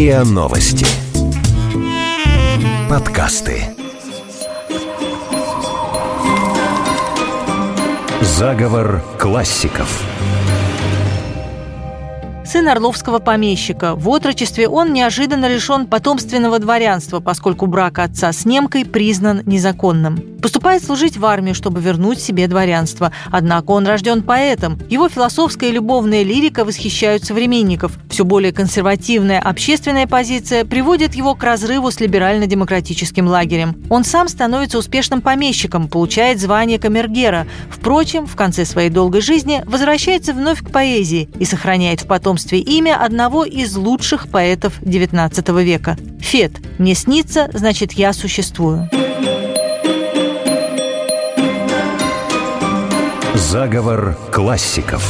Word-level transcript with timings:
РИА 0.00 0.24
Новости. 0.24 0.86
Подкасты. 2.88 3.64
Заговор 8.22 9.02
классиков. 9.18 10.02
Сын 12.50 12.66
орловского 12.66 13.20
помещика. 13.20 13.94
В 13.94 14.08
отрочестве 14.08 14.66
он 14.66 14.92
неожиданно 14.92 15.46
лишен 15.46 15.86
потомственного 15.86 16.58
дворянства, 16.58 17.20
поскольку 17.20 17.66
брак 17.66 18.00
отца 18.00 18.32
с 18.32 18.44
немкой 18.44 18.84
признан 18.84 19.42
незаконным. 19.46 20.18
Поступает 20.42 20.82
служить 20.82 21.16
в 21.16 21.24
армию, 21.26 21.54
чтобы 21.54 21.80
вернуть 21.80 22.20
себе 22.20 22.48
дворянство. 22.48 23.12
Однако 23.30 23.70
он 23.70 23.86
рожден 23.86 24.22
поэтом. 24.22 24.80
Его 24.88 25.08
философская 25.08 25.68
и 25.68 25.72
любовная 25.72 26.24
лирика 26.24 26.64
восхищают 26.64 27.24
современников. 27.24 27.96
Все 28.08 28.24
более 28.24 28.52
консервативная 28.52 29.38
общественная 29.38 30.08
позиция 30.08 30.64
приводит 30.64 31.14
его 31.14 31.36
к 31.36 31.44
разрыву 31.44 31.92
с 31.92 32.00
либерально-демократическим 32.00 33.28
лагерем. 33.28 33.76
Он 33.90 34.02
сам 34.02 34.26
становится 34.26 34.78
успешным 34.78 35.20
помещиком, 35.20 35.86
получает 35.86 36.40
звание 36.40 36.80
камергера. 36.80 37.46
Впрочем, 37.68 38.26
в 38.26 38.34
конце 38.34 38.64
своей 38.64 38.90
долгой 38.90 39.20
жизни 39.20 39.62
возвращается 39.66 40.32
вновь 40.32 40.64
к 40.64 40.70
поэзии 40.70 41.28
и 41.38 41.44
сохраняет 41.44 42.00
в 42.00 42.06
потомстве 42.06 42.39
имя 42.48 43.02
одного 43.02 43.44
из 43.44 43.76
лучших 43.76 44.28
поэтов 44.28 44.80
XIX 44.82 45.62
века– 45.62 45.96
Фет. 46.20 46.52
«Мне 46.78 46.94
снится, 46.94 47.50
значит, 47.52 47.92
я 47.92 48.12
существую». 48.12 48.88
Заговор 53.34 54.16
классиков. 54.30 55.02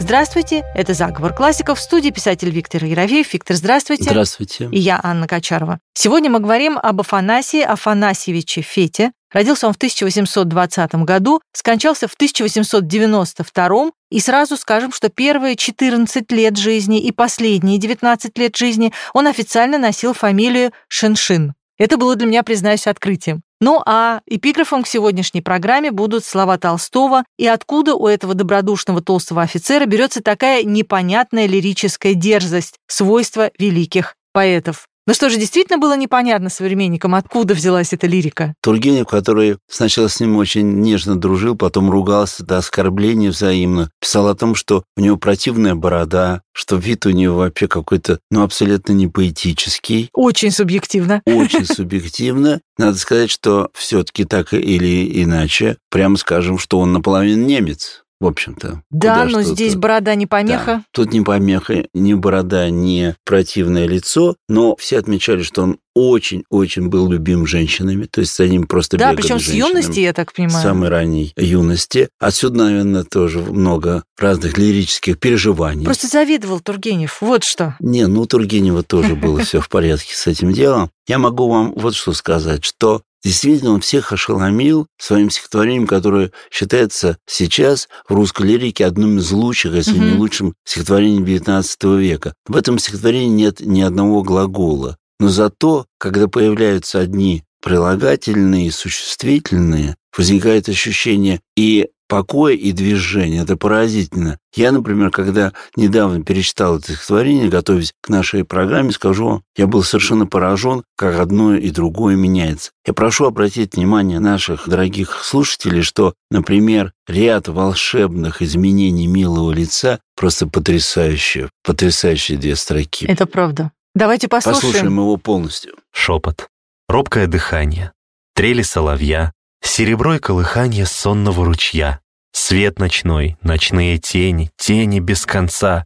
Здравствуйте, 0.00 0.64
это 0.74 0.94
«Заговор 0.94 1.34
классиков» 1.34 1.78
в 1.78 1.82
студии 1.82 2.08
писатель 2.08 2.48
Виктор 2.48 2.82
Яровеев. 2.82 3.32
Виктор, 3.34 3.54
здравствуйте. 3.54 4.04
Здравствуйте. 4.04 4.68
И 4.72 4.78
я, 4.78 4.98
Анна 5.00 5.28
Качарова. 5.28 5.78
Сегодня 5.92 6.30
мы 6.30 6.40
говорим 6.40 6.78
об 6.78 7.00
Афанасии 7.00 7.60
Афанасьевиче 7.60 8.62
Фете. 8.62 9.12
Родился 9.30 9.66
он 9.66 9.74
в 9.74 9.76
1820 9.76 10.94
году, 11.04 11.42
скончался 11.52 12.08
в 12.08 12.14
1892 12.14 13.90
и 14.10 14.20
сразу 14.20 14.56
скажем, 14.56 14.90
что 14.90 15.10
первые 15.10 15.54
14 15.54 16.32
лет 16.32 16.56
жизни 16.56 16.98
и 16.98 17.12
последние 17.12 17.78
19 17.78 18.38
лет 18.38 18.56
жизни 18.56 18.94
он 19.12 19.26
официально 19.26 19.76
носил 19.76 20.14
фамилию 20.14 20.72
Шиншин. 20.88 21.52
Это 21.76 21.98
было 21.98 22.16
для 22.16 22.26
меня, 22.26 22.42
признаюсь, 22.42 22.86
открытием. 22.86 23.42
Ну 23.60 23.82
а 23.84 24.20
эпиграфом 24.26 24.82
к 24.82 24.86
сегодняшней 24.86 25.42
программе 25.42 25.90
будут 25.90 26.24
слова 26.24 26.56
Толстого 26.58 27.24
и 27.38 27.46
откуда 27.46 27.94
у 27.94 28.06
этого 28.06 28.34
добродушного 28.34 29.02
толстого 29.02 29.42
офицера 29.42 29.84
берется 29.84 30.22
такая 30.22 30.62
непонятная 30.62 31.46
лирическая 31.46 32.14
дерзость, 32.14 32.76
свойство 32.86 33.50
великих 33.58 34.16
поэтов. 34.32 34.86
Ну 35.10 35.14
что 35.14 35.28
же, 35.28 35.38
действительно 35.38 35.78
было 35.78 35.96
непонятно 35.96 36.50
современникам, 36.50 37.16
откуда 37.16 37.54
взялась 37.54 37.92
эта 37.92 38.06
лирика? 38.06 38.54
Тургенев, 38.62 39.08
который 39.08 39.56
сначала 39.68 40.06
с 40.06 40.20
ним 40.20 40.36
очень 40.36 40.82
нежно 40.82 41.16
дружил, 41.18 41.56
потом 41.56 41.90
ругался 41.90 42.44
до 42.44 42.58
оскорбления 42.58 43.30
взаимно, 43.30 43.90
писал 44.00 44.28
о 44.28 44.36
том, 44.36 44.54
что 44.54 44.84
у 44.96 45.00
него 45.00 45.16
противная 45.16 45.74
борода, 45.74 46.42
что 46.52 46.76
вид 46.76 47.06
у 47.06 47.10
него 47.10 47.38
вообще 47.38 47.66
какой-то, 47.66 48.20
ну, 48.30 48.44
абсолютно 48.44 48.92
не 48.92 49.08
поэтический. 49.08 50.10
Очень 50.12 50.52
субъективно. 50.52 51.22
Очень 51.26 51.66
субъективно. 51.74 52.60
Надо 52.78 52.96
сказать, 52.96 53.32
что 53.32 53.70
все-таки 53.74 54.22
так 54.22 54.54
или 54.54 55.24
иначе, 55.24 55.78
прямо 55.90 56.18
скажем, 56.18 56.56
что 56.56 56.78
он 56.78 56.92
наполовину 56.92 57.44
немец 57.46 58.04
в 58.20 58.26
общем-то. 58.26 58.82
Да, 58.90 59.24
но 59.24 59.42
здесь 59.42 59.74
борода 59.74 60.14
не 60.14 60.26
помеха. 60.26 60.66
Да, 60.66 60.84
тут 60.92 61.12
не 61.12 61.22
помеха, 61.22 61.86
ни 61.94 62.14
борода, 62.14 62.68
ни 62.68 63.14
противное 63.24 63.86
лицо, 63.86 64.36
но 64.48 64.76
все 64.76 64.98
отмечали, 64.98 65.42
что 65.42 65.62
он 65.62 65.78
очень-очень 65.94 66.88
был 66.88 67.10
любим 67.10 67.46
женщинами, 67.46 68.04
то 68.04 68.20
есть 68.20 68.36
за 68.36 68.46
ним 68.46 68.66
просто 68.66 68.96
да, 68.96 69.10
бегали 69.10 69.22
причем 69.22 69.40
с 69.40 69.48
юности, 69.48 70.00
я 70.00 70.12
так 70.12 70.32
понимаю. 70.32 70.60
С 70.60 70.62
самой 70.62 70.88
ранней 70.88 71.32
юности. 71.36 72.08
Отсюда, 72.20 72.64
наверное, 72.64 73.04
тоже 73.04 73.40
много 73.40 74.04
разных 74.18 74.56
лирических 74.56 75.18
переживаний. 75.18 75.84
Просто 75.84 76.06
завидовал 76.06 76.60
Тургенев, 76.60 77.20
вот 77.20 77.42
что. 77.44 77.76
Не, 77.80 78.06
ну 78.06 78.22
у 78.22 78.26
Тургенева 78.26 78.82
тоже 78.82 79.16
было 79.16 79.40
все 79.40 79.60
в 79.60 79.68
порядке 79.68 80.14
с 80.14 80.26
этим 80.26 80.52
делом. 80.52 80.90
Я 81.08 81.18
могу 81.18 81.48
вам 81.48 81.72
вот 81.74 81.94
что 81.94 82.12
сказать, 82.12 82.64
что 82.64 83.02
Действительно, 83.22 83.72
он 83.72 83.80
всех 83.80 84.12
ошеломил 84.12 84.86
своим 84.98 85.30
стихотворением, 85.30 85.86
которое 85.86 86.32
считается 86.50 87.18
сейчас 87.26 87.88
в 88.08 88.14
русской 88.14 88.46
лирике 88.46 88.86
одним 88.86 89.18
из 89.18 89.30
лучших, 89.30 89.74
если 89.74 89.96
угу. 89.96 90.04
не 90.04 90.12
лучшим 90.12 90.54
стихотворением 90.64 91.24
XIX 91.24 91.98
века. 91.98 92.34
В 92.46 92.56
этом 92.56 92.78
стихотворении 92.78 93.44
нет 93.44 93.60
ни 93.60 93.82
одного 93.82 94.22
глагола. 94.22 94.96
Но 95.18 95.28
зато, 95.28 95.86
когда 95.98 96.28
появляются 96.28 96.98
одни 96.98 97.44
прилагательные 97.62 98.68
и 98.68 98.70
существительные, 98.70 99.96
возникает 100.16 100.68
ощущение 100.68 101.40
и 101.56 101.88
покоя 102.10 102.54
и 102.54 102.72
движения. 102.72 103.42
Это 103.42 103.56
поразительно. 103.56 104.36
Я, 104.52 104.72
например, 104.72 105.10
когда 105.10 105.52
недавно 105.76 106.24
перечитал 106.24 106.76
это 106.76 106.86
стихотворение, 106.92 107.48
готовясь 107.48 107.92
к 108.02 108.08
нашей 108.08 108.44
программе, 108.44 108.90
скажу 108.90 109.26
вам, 109.26 109.42
я 109.56 109.68
был 109.68 109.84
совершенно 109.84 110.26
поражен, 110.26 110.82
как 110.96 111.20
одно 111.20 111.54
и 111.54 111.70
другое 111.70 112.16
меняется. 112.16 112.72
Я 112.84 112.94
прошу 112.94 113.26
обратить 113.26 113.76
внимание 113.76 114.18
наших 114.18 114.68
дорогих 114.68 115.22
слушателей, 115.22 115.82
что, 115.82 116.14
например, 116.32 116.92
ряд 117.06 117.46
волшебных 117.46 118.42
изменений 118.42 119.06
милого 119.06 119.52
лица 119.52 120.00
просто 120.16 120.48
потрясающие, 120.48 121.48
потрясающие 121.64 122.36
две 122.36 122.56
строки. 122.56 123.06
Это 123.06 123.26
правда. 123.26 123.70
Давайте 123.94 124.26
послушаем. 124.26 124.62
Послушаем 124.62 124.96
его 124.98 125.16
полностью. 125.16 125.74
Шепот, 125.92 126.48
робкое 126.88 127.28
дыхание, 127.28 127.92
трели 128.34 128.62
соловья, 128.62 129.32
Серебро 129.62 130.14
и 130.16 130.18
колыхание 130.18 130.86
сонного 130.86 131.44
ручья, 131.44 132.00
Свет 132.32 132.78
ночной, 132.78 133.36
ночные 133.42 133.98
тени, 133.98 134.50
тени 134.56 135.00
без 135.00 135.26
конца, 135.26 135.84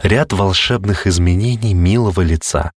Ряд 0.00 0.32
волшебных 0.32 1.06
изменений 1.06 1.72
милого 1.72 2.20
лица. 2.20 2.72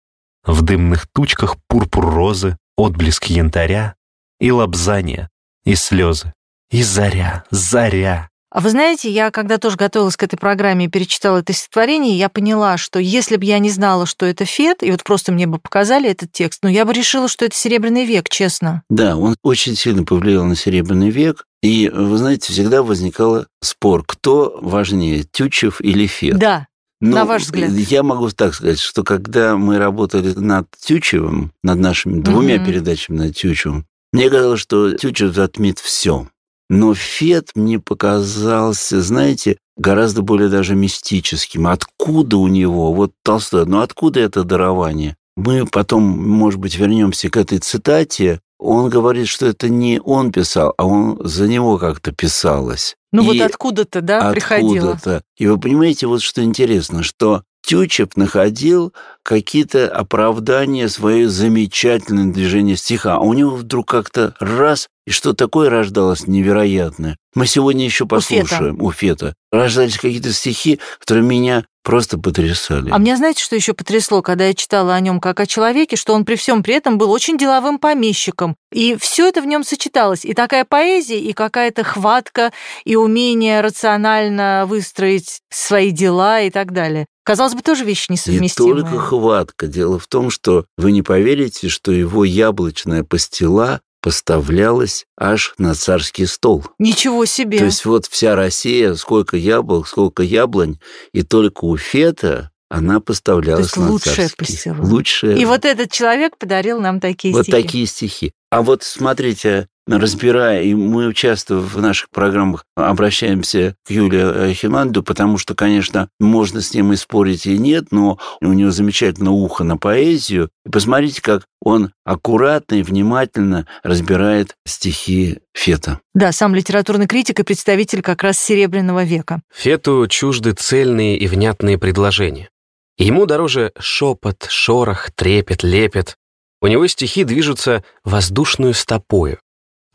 В 0.44 0.62
дымных 0.62 1.06
тучках 1.12 1.56
пурпур 1.66 2.04
розы, 2.04 2.56
отблеск 2.76 3.24
янтаря, 3.24 3.96
И 4.38 4.50
лобзание, 4.50 5.30
и 5.64 5.74
слезы, 5.74 6.34
и 6.70 6.82
заря, 6.82 7.44
заря. 7.50 8.28
А 8.56 8.60
вы 8.60 8.70
знаете, 8.70 9.10
я 9.10 9.30
когда 9.30 9.58
тоже 9.58 9.76
готовилась 9.76 10.16
к 10.16 10.22
этой 10.22 10.38
программе 10.38 10.86
и 10.86 10.88
перечитала 10.88 11.40
это 11.40 11.52
стихотворение, 11.52 12.16
я 12.16 12.30
поняла, 12.30 12.78
что 12.78 12.98
если 12.98 13.36
бы 13.36 13.44
я 13.44 13.58
не 13.58 13.68
знала, 13.68 14.06
что 14.06 14.24
это 14.24 14.46
Фет, 14.46 14.82
и 14.82 14.90
вот 14.90 15.04
просто 15.04 15.30
мне 15.30 15.46
бы 15.46 15.58
показали 15.58 16.08
этот 16.08 16.32
текст, 16.32 16.60
ну, 16.62 16.70
я 16.70 16.86
бы 16.86 16.94
решила, 16.94 17.28
что 17.28 17.44
это 17.44 17.54
Серебряный 17.54 18.06
век, 18.06 18.30
честно. 18.30 18.82
Да, 18.88 19.18
он 19.18 19.36
очень 19.42 19.76
сильно 19.76 20.04
повлиял 20.04 20.46
на 20.46 20.56
Серебряный 20.56 21.10
век. 21.10 21.44
И, 21.62 21.90
вы 21.90 22.16
знаете, 22.16 22.50
всегда 22.50 22.82
возникал 22.82 23.44
спор, 23.60 24.04
кто 24.06 24.58
важнее, 24.62 25.24
Тютчев 25.24 25.82
или 25.82 26.06
Фет. 26.06 26.38
Да, 26.38 26.66
ну, 27.02 27.14
на 27.14 27.26
ваш 27.26 27.42
взгляд? 27.42 27.72
Я 27.72 28.02
могу 28.02 28.30
так 28.30 28.54
сказать, 28.54 28.80
что 28.80 29.02
когда 29.02 29.58
мы 29.58 29.76
работали 29.76 30.32
над 30.32 30.66
Тютчевым, 30.80 31.52
над 31.62 31.78
нашими 31.78 32.22
двумя 32.22 32.56
mm-hmm. 32.56 32.64
передачами 32.64 33.18
над 33.18 33.36
Тютчевым, 33.36 33.84
мне 34.14 34.30
казалось, 34.30 34.60
что 34.60 34.92
Тютчев 34.92 35.34
затмит 35.34 35.78
все. 35.78 36.26
Но 36.68 36.94
Фет 36.94 37.50
мне 37.54 37.78
показался, 37.78 39.00
знаете, 39.00 39.58
гораздо 39.76 40.22
более 40.22 40.48
даже 40.48 40.74
мистическим. 40.74 41.66
Откуда 41.66 42.38
у 42.38 42.48
него, 42.48 42.92
вот 42.92 43.12
Толстой, 43.22 43.66
ну 43.66 43.80
откуда 43.80 44.20
это 44.20 44.42
дарование? 44.44 45.16
Мы 45.36 45.66
потом, 45.66 46.02
может 46.02 46.58
быть, 46.58 46.76
вернемся 46.76 47.28
к 47.28 47.36
этой 47.36 47.58
цитате. 47.58 48.40
Он 48.58 48.88
говорит, 48.88 49.28
что 49.28 49.46
это 49.46 49.68
не 49.68 50.00
он 50.02 50.32
писал, 50.32 50.72
а 50.78 50.86
он 50.86 51.18
за 51.22 51.46
него 51.46 51.76
как-то 51.76 52.10
писалось. 52.10 52.96
Ну 53.12 53.22
и 53.22 53.38
вот 53.38 53.46
откуда-то, 53.46 54.00
да, 54.00 54.18
откуда 54.18 54.32
приходило. 54.32 54.92
Откуда-то. 54.92 55.22
И 55.36 55.46
вы 55.46 55.60
понимаете, 55.60 56.06
вот 56.06 56.22
что 56.22 56.42
интересно, 56.42 57.02
что 57.02 57.42
Тютчев 57.66 58.16
находил 58.16 58.94
какие-то 59.22 59.88
оправдания 59.88 60.88
своей 60.88 61.24
замечательное 61.24 62.32
движение 62.32 62.76
стиха, 62.76 63.16
а 63.16 63.20
у 63.20 63.34
него 63.34 63.56
вдруг 63.56 63.88
как-то 63.88 64.34
раз, 64.38 64.88
и 65.06 65.12
что 65.12 65.32
такое 65.32 65.70
рождалось 65.70 66.26
невероятное. 66.26 67.16
Мы 67.34 67.46
сегодня 67.46 67.84
еще 67.84 68.06
послушаем 68.06 68.82
у 68.82 68.90
Фета. 68.90 69.34
Рождались 69.52 69.96
какие-то 69.98 70.32
стихи, 70.32 70.80
которые 70.98 71.24
меня 71.24 71.64
просто 71.84 72.18
потрясали. 72.18 72.90
А 72.90 72.98
меня 72.98 73.16
знаете, 73.16 73.44
что 73.44 73.54
еще 73.54 73.72
потрясло, 73.72 74.20
когда 74.20 74.46
я 74.46 74.54
читала 74.54 74.94
о 74.94 75.00
нем 75.00 75.20
как 75.20 75.38
о 75.38 75.46
человеке, 75.46 75.94
что 75.94 76.14
он 76.14 76.24
при 76.24 76.34
всем 76.34 76.64
при 76.64 76.74
этом 76.74 76.98
был 76.98 77.12
очень 77.12 77.38
деловым 77.38 77.78
помещиком. 77.78 78.56
И 78.72 78.96
все 78.96 79.28
это 79.28 79.40
в 79.40 79.46
нем 79.46 79.62
сочеталось. 79.62 80.24
И 80.24 80.34
такая 80.34 80.64
поэзия, 80.64 81.20
и 81.20 81.32
какая-то 81.32 81.84
хватка, 81.84 82.52
и 82.84 82.96
умение 82.96 83.60
рационально 83.60 84.64
выстроить 84.66 85.42
свои 85.48 85.92
дела 85.92 86.40
и 86.40 86.50
так 86.50 86.72
далее. 86.72 87.06
Казалось 87.22 87.54
бы, 87.54 87.62
тоже 87.62 87.84
вещи 87.84 88.10
несовместимые. 88.10 88.74
Не 88.74 88.80
только 88.82 88.98
хватка. 88.98 89.66
Дело 89.66 89.98
в 89.98 90.06
том, 90.08 90.30
что 90.30 90.64
вы 90.76 90.90
не 90.90 91.02
поверите, 91.02 91.68
что 91.68 91.92
его 91.92 92.24
яблочная 92.24 93.04
пастила 93.04 93.80
поставлялась 94.06 95.04
аж 95.18 95.52
на 95.58 95.74
царский 95.74 96.26
стол. 96.26 96.64
Ничего 96.78 97.24
себе! 97.24 97.58
То 97.58 97.64
есть 97.64 97.84
вот 97.84 98.06
вся 98.06 98.36
Россия, 98.36 98.94
сколько 98.94 99.36
яблок, 99.36 99.88
сколько 99.88 100.22
яблонь, 100.22 100.78
и 101.12 101.22
только 101.22 101.64
у 101.64 101.76
Фета 101.76 102.52
она 102.68 103.00
поставлялась 103.00 103.72
То 103.72 103.80
есть 103.80 103.88
на 103.88 103.90
лучшая 103.90 104.28
царские. 104.28 104.46
пустила. 104.46 104.76
Лучшая. 104.80 105.34
И 105.34 105.44
вот 105.44 105.64
этот 105.64 105.90
человек 105.90 106.38
подарил 106.38 106.80
нам 106.80 107.00
такие 107.00 107.34
вот 107.34 107.46
стихи. 107.46 107.62
такие 107.62 107.86
стихи. 107.86 108.32
А 108.48 108.62
вот 108.62 108.84
смотрите, 108.84 109.66
разбирая, 109.86 110.62
и 110.62 110.74
мы 110.74 111.12
часто 111.14 111.56
в 111.56 111.80
наших 111.80 112.10
программах 112.10 112.64
обращаемся 112.76 113.76
к 113.86 113.90
Юлии 113.90 114.52
Химанду, 114.52 115.02
потому 115.02 115.38
что, 115.38 115.54
конечно, 115.54 116.08
можно 116.18 116.60
с 116.60 116.74
ним 116.74 116.92
и 116.92 116.96
спорить, 116.96 117.46
и 117.46 117.56
нет, 117.58 117.86
но 117.90 118.18
у 118.40 118.52
него 118.52 118.70
замечательное 118.70 119.32
ухо 119.32 119.64
на 119.64 119.76
поэзию. 119.76 120.50
И 120.64 120.70
посмотрите, 120.70 121.22
как 121.22 121.46
он 121.60 121.92
аккуратно 122.04 122.76
и 122.76 122.82
внимательно 122.82 123.66
разбирает 123.82 124.54
стихи 124.66 125.38
Фета. 125.52 126.00
Да, 126.14 126.32
сам 126.32 126.54
литературный 126.54 127.06
критик 127.06 127.40
и 127.40 127.44
представитель 127.44 128.02
как 128.02 128.22
раз 128.22 128.38
Серебряного 128.38 129.04
века. 129.04 129.42
Фету 129.54 130.06
чужды 130.08 130.52
цельные 130.52 131.16
и 131.16 131.26
внятные 131.26 131.78
предложения. 131.78 132.50
Ему 132.98 133.26
дороже 133.26 133.72
шепот, 133.78 134.46
шорох, 134.48 135.10
трепет, 135.14 135.62
лепет. 135.62 136.16
У 136.62 136.66
него 136.66 136.86
стихи 136.86 137.24
движутся 137.24 137.84
воздушную 138.04 138.72
стопою. 138.72 139.38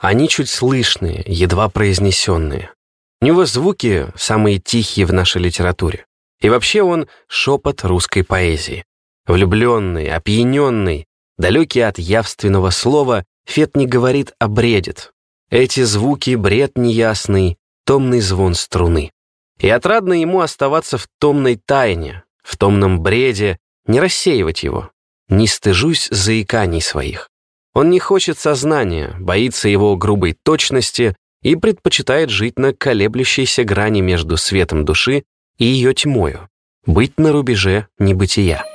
Они 0.02 0.28
чуть 0.28 0.50
слышные, 0.50 1.24
едва 1.28 1.70
произнесенные. 1.70 2.72
У 3.22 3.26
него 3.26 3.46
звуки 3.46 4.08
самые 4.16 4.58
тихие 4.58 5.06
в 5.06 5.14
нашей 5.14 5.44
литературе. 5.44 6.08
И 6.42 6.50
вообще 6.50 6.82
он 6.82 7.08
шепот 7.28 7.84
русской 7.84 8.24
поэзии. 8.24 8.84
Влюбленный, 9.28 10.12
опьяненный, 10.12 11.06
далекий 11.38 11.82
от 11.82 12.00
явственного 12.00 12.72
слова, 12.72 13.24
Фет 13.46 13.76
не 13.76 13.86
говорит, 13.86 14.34
а 14.40 14.48
бредит. 14.48 15.12
Эти 15.52 15.84
звуки— 15.84 16.34
бред 16.36 16.78
неясный, 16.80 17.58
томный 17.86 18.22
звон 18.22 18.56
струны. 18.56 19.12
И 19.60 19.70
отрадно 19.70 20.14
ему 20.14 20.42
оставаться 20.42 20.98
в 20.98 21.08
томной 21.20 21.58
тайне, 21.64 22.24
в 22.42 22.58
томном 22.58 23.02
бреде, 23.02 23.60
не 23.86 24.00
рассеивать 24.00 24.64
его. 24.64 24.90
Не 25.30 25.46
стыжусь 25.46 26.08
заиканий 26.10 26.82
своих. 26.82 27.31
Он 27.74 27.90
не 27.90 28.00
хочет 28.00 28.38
сознания, 28.38 29.16
боится 29.20 29.70
его 29.70 29.96
грубой 29.96 30.36
точности 30.44 31.16
и 31.42 31.56
предпочитает 31.56 32.30
жить 32.30 32.60
на 32.60 32.74
колеблющейся 32.74 33.64
грани 33.64 34.02
между 34.02 34.36
светом 34.36 34.84
души 34.84 35.24
и 35.58 35.66
ее 35.66 35.94
тьмою, 35.94 36.50
быть 36.86 37.18
на 37.18 37.32
рубеже 37.32 37.88
небытия. 37.98 38.66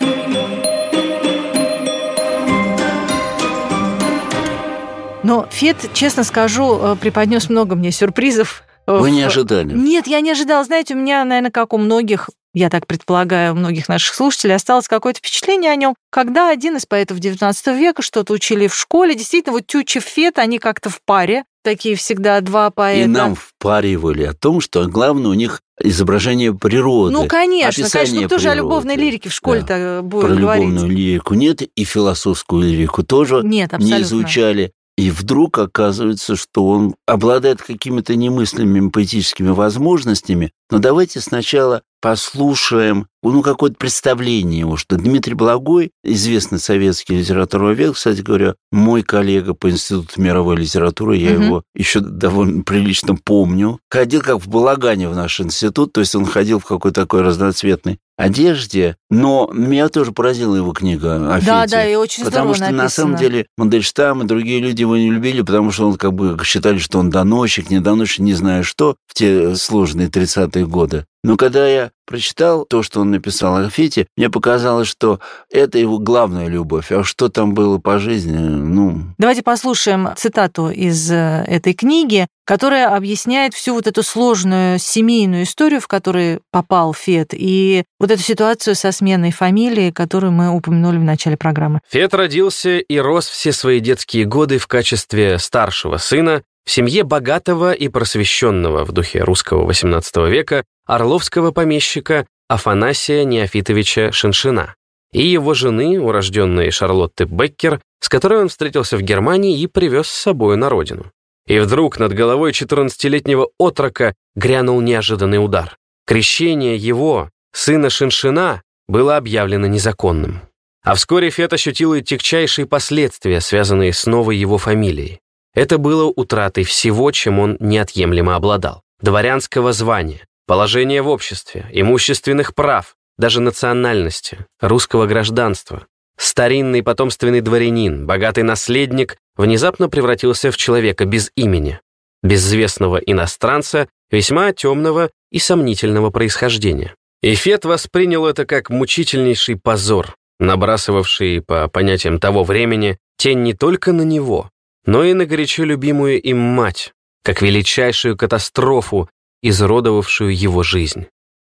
Но 5.23 5.47
Фет, 5.51 5.91
честно 5.93 6.23
скажу, 6.23 6.79
э, 6.81 6.97
преподнес 7.01 7.49
много 7.51 7.75
мне 7.75 7.91
сюрпризов. 7.91 8.63
э, 8.87 8.97
Вы 8.97 9.11
не 9.11 9.23
ожидали? 9.23 9.75
Нет, 9.75 10.07
я 10.07 10.21
не 10.21 10.31
ожидала. 10.31 10.65
Знаете, 10.65 10.95
у 10.95 10.99
меня, 10.99 11.25
наверное, 11.25 11.51
как 11.51 11.73
у 11.73 11.79
многих, 11.79 12.31
я 12.57 12.71
так 12.71 12.87
предполагаю, 12.87 13.53
у 13.53 13.57
многих 13.57 13.87
наших 13.87 14.15
слушателей 14.15 14.55
осталось 14.55 14.89
какое-то 14.89 15.19
впечатление 15.19 15.71
о 15.71 15.77
нем, 15.77 15.95
когда 16.09 16.49
один 16.49 16.77
из 16.77 16.87
поэтов 16.87 17.19
XIX 17.19 17.79
века 17.79 18.01
что-то 18.01 18.33
учили 18.33 18.67
в 18.67 18.75
школе. 18.75 19.15
Действительно, 19.15 19.53
вот 19.53 19.67
Тютчев 19.67 20.03
Фет, 20.03 20.39
они 20.39 20.59
как-то 20.59 20.89
в 20.89 21.03
паре, 21.05 21.45
такие 21.63 21.97
всегда 21.97 22.41
два 22.41 22.71
поэта. 22.71 23.05
И 23.05 23.07
нам 23.07 23.35
впаривали 23.35 24.23
о 24.23 24.33
том, 24.33 24.63
что 24.63 24.87
главное 24.87 25.33
у 25.33 25.35
них 25.35 25.61
изображение 25.83 26.55
природы. 26.55 27.13
Ну, 27.13 27.27
конечно, 27.27 27.91
конечно, 27.91 28.23
ну, 28.23 28.27
кто 28.27 28.39
же 28.39 28.49
о 28.49 28.55
любовной 28.55 28.97
лирике 28.97 29.29
в 29.29 29.35
школе-то 29.35 29.99
Про 30.01 30.03
будет 30.03 30.39
говорить? 30.39 30.65
любовную 30.65 30.89
лирику 30.89 31.35
нет, 31.35 31.61
и 31.61 31.85
философскую 31.85 32.63
лирику 32.63 33.03
тоже 33.03 33.43
Нет, 33.45 33.79
не 33.79 34.01
изучали. 34.01 34.73
И 34.97 35.11
вдруг 35.11 35.59
оказывается, 35.59 36.37
что 36.37 36.67
он 36.67 36.95
обладает 37.07 37.61
какими-то 37.61 38.17
немыслимыми 38.17 38.89
поэтическими 38.89 39.51
возможностями. 39.51 40.53
Но 40.71 40.79
давайте 40.79 41.21
сначала 41.21 41.83
послушаем 42.01 43.07
ну, 43.23 43.43
какое-то 43.43 43.77
представление 43.77 44.61
его, 44.61 44.77
что 44.77 44.97
Дмитрий 44.97 45.35
Благой, 45.35 45.91
известный 46.05 46.61
советский 46.61 47.17
литературный 47.19 47.75
век, 47.75 47.95
кстати 47.95 48.21
говоря, 48.21 48.55
мой 48.71 49.03
коллега 49.03 49.53
по 49.55 49.69
Институту 49.69 50.21
мировой 50.21 50.57
литературы, 50.59 51.17
я 51.17 51.33
Мгм. 51.33 51.43
его 51.43 51.63
еще 51.75 51.99
довольно 52.01 52.63
прилично 52.63 53.17
помню, 53.17 53.81
ходил 53.91 54.21
как 54.23 54.39
в 54.39 54.47
балагане 54.49 55.09
в 55.09 55.17
наш 55.17 55.41
институт, 55.41 55.93
то 55.93 56.01
есть 56.01 56.15
он 56.15 56.25
ходил 56.27 56.61
в 56.61 56.65
какой-то 56.67 57.01
такой 57.01 57.23
разноцветной 57.23 57.99
одежде, 58.17 58.97
но 59.11 59.51
меня 59.53 59.89
тоже 59.89 60.13
поразила 60.13 60.55
его 60.55 60.73
книга 60.73 61.17
о 61.35 61.41
Да, 61.41 61.63
Фете. 61.63 61.71
да, 61.77 61.87
и 61.87 61.97
очень 61.97 62.25
Потому 62.25 62.55
что 62.55 62.71
на 62.71 62.89
самом 62.89 63.13
написано. 63.13 63.19
деле 63.19 63.47
Мандельштам 63.59 64.23
и 64.23 64.27
другие 64.27 64.61
люди 64.61 64.83
его 64.83 64.97
не 64.97 65.11
любили, 65.11 65.41
потому 65.43 65.73
что 65.73 65.89
он 65.89 65.97
как 65.97 66.13
бы 66.15 66.39
считали, 66.45 66.79
что 66.79 67.01
он 67.01 67.11
доносчик, 67.11 67.69
не 67.71 67.81
доносчик, 67.81 68.21
не 68.21 68.35
знаю 68.35 68.63
что, 68.63 68.95
в 69.09 69.15
те 69.15 69.57
сложные 69.57 70.09
30-е 70.09 70.56
годы. 70.65 71.05
Но 71.27 71.37
когда 71.37 71.67
я 71.67 71.91
прочитал 72.07 72.65
то, 72.67 72.85
что 72.85 73.01
он 73.01 73.11
написал 73.11 73.57
о 73.57 73.69
Фете, 73.69 74.07
мне 74.17 74.31
показалось, 74.31 74.87
что 74.87 75.19
это 75.51 75.77
его 75.77 75.99
главная 75.99 76.47
любовь. 76.47 76.93
А 76.93 77.03
что 77.03 77.29
там 77.29 77.53
было 77.53 77.79
по 77.79 77.99
жизни, 77.99 78.39
ну... 78.39 79.03
Давайте 79.19 79.43
послушаем 79.43 80.11
цитату 80.17 80.71
из 80.71 81.11
э, 81.11 81.45
этой 81.49 81.75
книги, 81.75 82.29
которая 82.45 82.95
объясняет 82.95 83.55
всю 83.55 83.75
вот 83.75 83.89
эту 83.89 84.05
сложную 84.05 84.79
семейную 84.79 85.43
историю, 85.43 85.81
в 85.81 85.89
которую 85.89 86.43
попал 86.53 86.95
Фет, 86.95 87.31
и 87.33 87.83
вот 87.99 88.13
эту 88.13 88.23
ситуацию 88.23 88.77
со 88.77 88.93
сменой 88.93 89.33
фамилии, 89.33 89.91
которую 89.91 90.31
мы 90.31 90.51
упомянули 90.51 90.99
в 90.99 91.05
начале 91.05 91.37
программы. 91.37 91.81
Фет 91.91 92.15
родился 92.15 92.79
и 92.79 92.99
рос 92.99 93.27
все 93.27 93.51
свои 93.51 93.81
детские 93.81 94.27
годы 94.27 94.59
в 94.59 94.69
качестве 94.69 95.41
старшего 95.41 95.97
сына 95.97 96.43
в 96.67 96.71
семье 96.71 97.05
богатого 97.05 97.73
и 97.73 97.89
просвещенного 97.89 98.85
в 98.85 98.93
духе 98.93 99.23
русского 99.23 99.71
XVIII 99.71 100.29
века 100.29 100.65
орловского 100.85 101.53
помещика 101.53 102.27
Афанасия 102.49 103.25
Неофитовича 103.25 104.13
Шиншина 104.13 104.75
и 105.13 105.25
его 105.25 105.55
жены, 105.55 106.01
урожденной 106.01 106.71
Шарлотты 106.73 107.25
Беккер, 107.25 107.81
с 108.01 108.09
которой 108.09 108.41
он 108.41 108.49
встретился 108.49 108.97
в 108.97 109.03
Германии 109.03 109.59
и 109.59 109.67
привез 109.69 110.09
с 110.09 110.23
собой 110.23 110.57
на 110.57 110.69
родину. 110.69 111.11
И 111.47 111.61
вдруг 111.61 111.99
над 112.01 112.13
головой 112.13 112.51
14-летнего 112.51 113.49
отрока 113.59 114.15
грянул 114.35 114.81
неожиданный 114.81 115.43
удар. 115.43 115.77
Крещение 116.05 116.77
его, 116.77 117.31
сына 117.53 117.89
Шиншина, 117.89 118.63
было 118.89 119.17
объявлено 119.17 119.69
незаконным. 119.69 120.43
А 120.83 120.95
вскоре 120.95 121.31
Фет 121.31 121.53
ощутил 121.53 121.95
и 121.95 122.03
тягчайшие 122.03 122.67
последствия, 122.67 123.41
связанные 123.41 123.93
с 123.93 124.07
новой 124.07 124.37
его 124.37 124.59
фамилией. 124.59 125.21
Это 125.57 125.79
было 125.79 126.05
утратой 126.05 126.65
всего, 126.65 127.11
чем 127.11 127.41
он 127.41 127.57
неотъемлемо 127.61 128.37
обладал. 128.37 128.83
Дворянского 129.01 129.73
звания, 129.73 130.27
положения 130.47 131.01
в 131.01 131.09
обществе, 131.09 131.67
имущественных 131.73 132.55
прав, 132.55 132.95
даже 133.17 133.41
национальности, 133.41 134.45
русского 134.61 135.07
гражданства. 135.07 135.87
Старинный 136.19 136.83
потомственный 136.83 137.41
дворянин, 137.41 138.07
богатый 138.07 138.45
наследник, 138.45 139.17
внезапно 139.35 139.89
превратился 139.89 140.51
в 140.51 140.59
человека 140.59 141.07
без 141.07 141.33
имени, 141.37 141.81
безвестного 142.23 142.99
иностранца, 142.99 143.89
весьма 144.11 144.53
темного 144.53 145.11
и 145.31 145.39
сомнительного 145.39 146.11
происхождения. 146.11 146.95
И 147.23 147.35
Фет 147.35 147.65
воспринял 147.65 148.27
это 148.27 148.45
как 148.45 148.69
мучительнейший 148.69 149.57
позор, 149.57 150.17
набрасывавший, 150.39 151.41
по 151.41 151.67
понятиям 151.69 152.21
того 152.21 152.45
времени, 152.45 152.99
тень 153.17 153.43
не 153.43 153.55
только 153.55 153.93
на 153.93 154.03
него, 154.03 154.51
но 154.87 155.05
и 155.05 155.13
на 155.13 155.27
горячо 155.27 155.65
любимую 155.65 156.21
им 156.23 156.39
мать, 156.39 156.95
как 157.23 157.43
величайшую 157.43 158.17
катастрофу, 158.17 159.11
изуродовавшую 159.43 160.35
его 160.35 160.63
жизнь. 160.63 161.07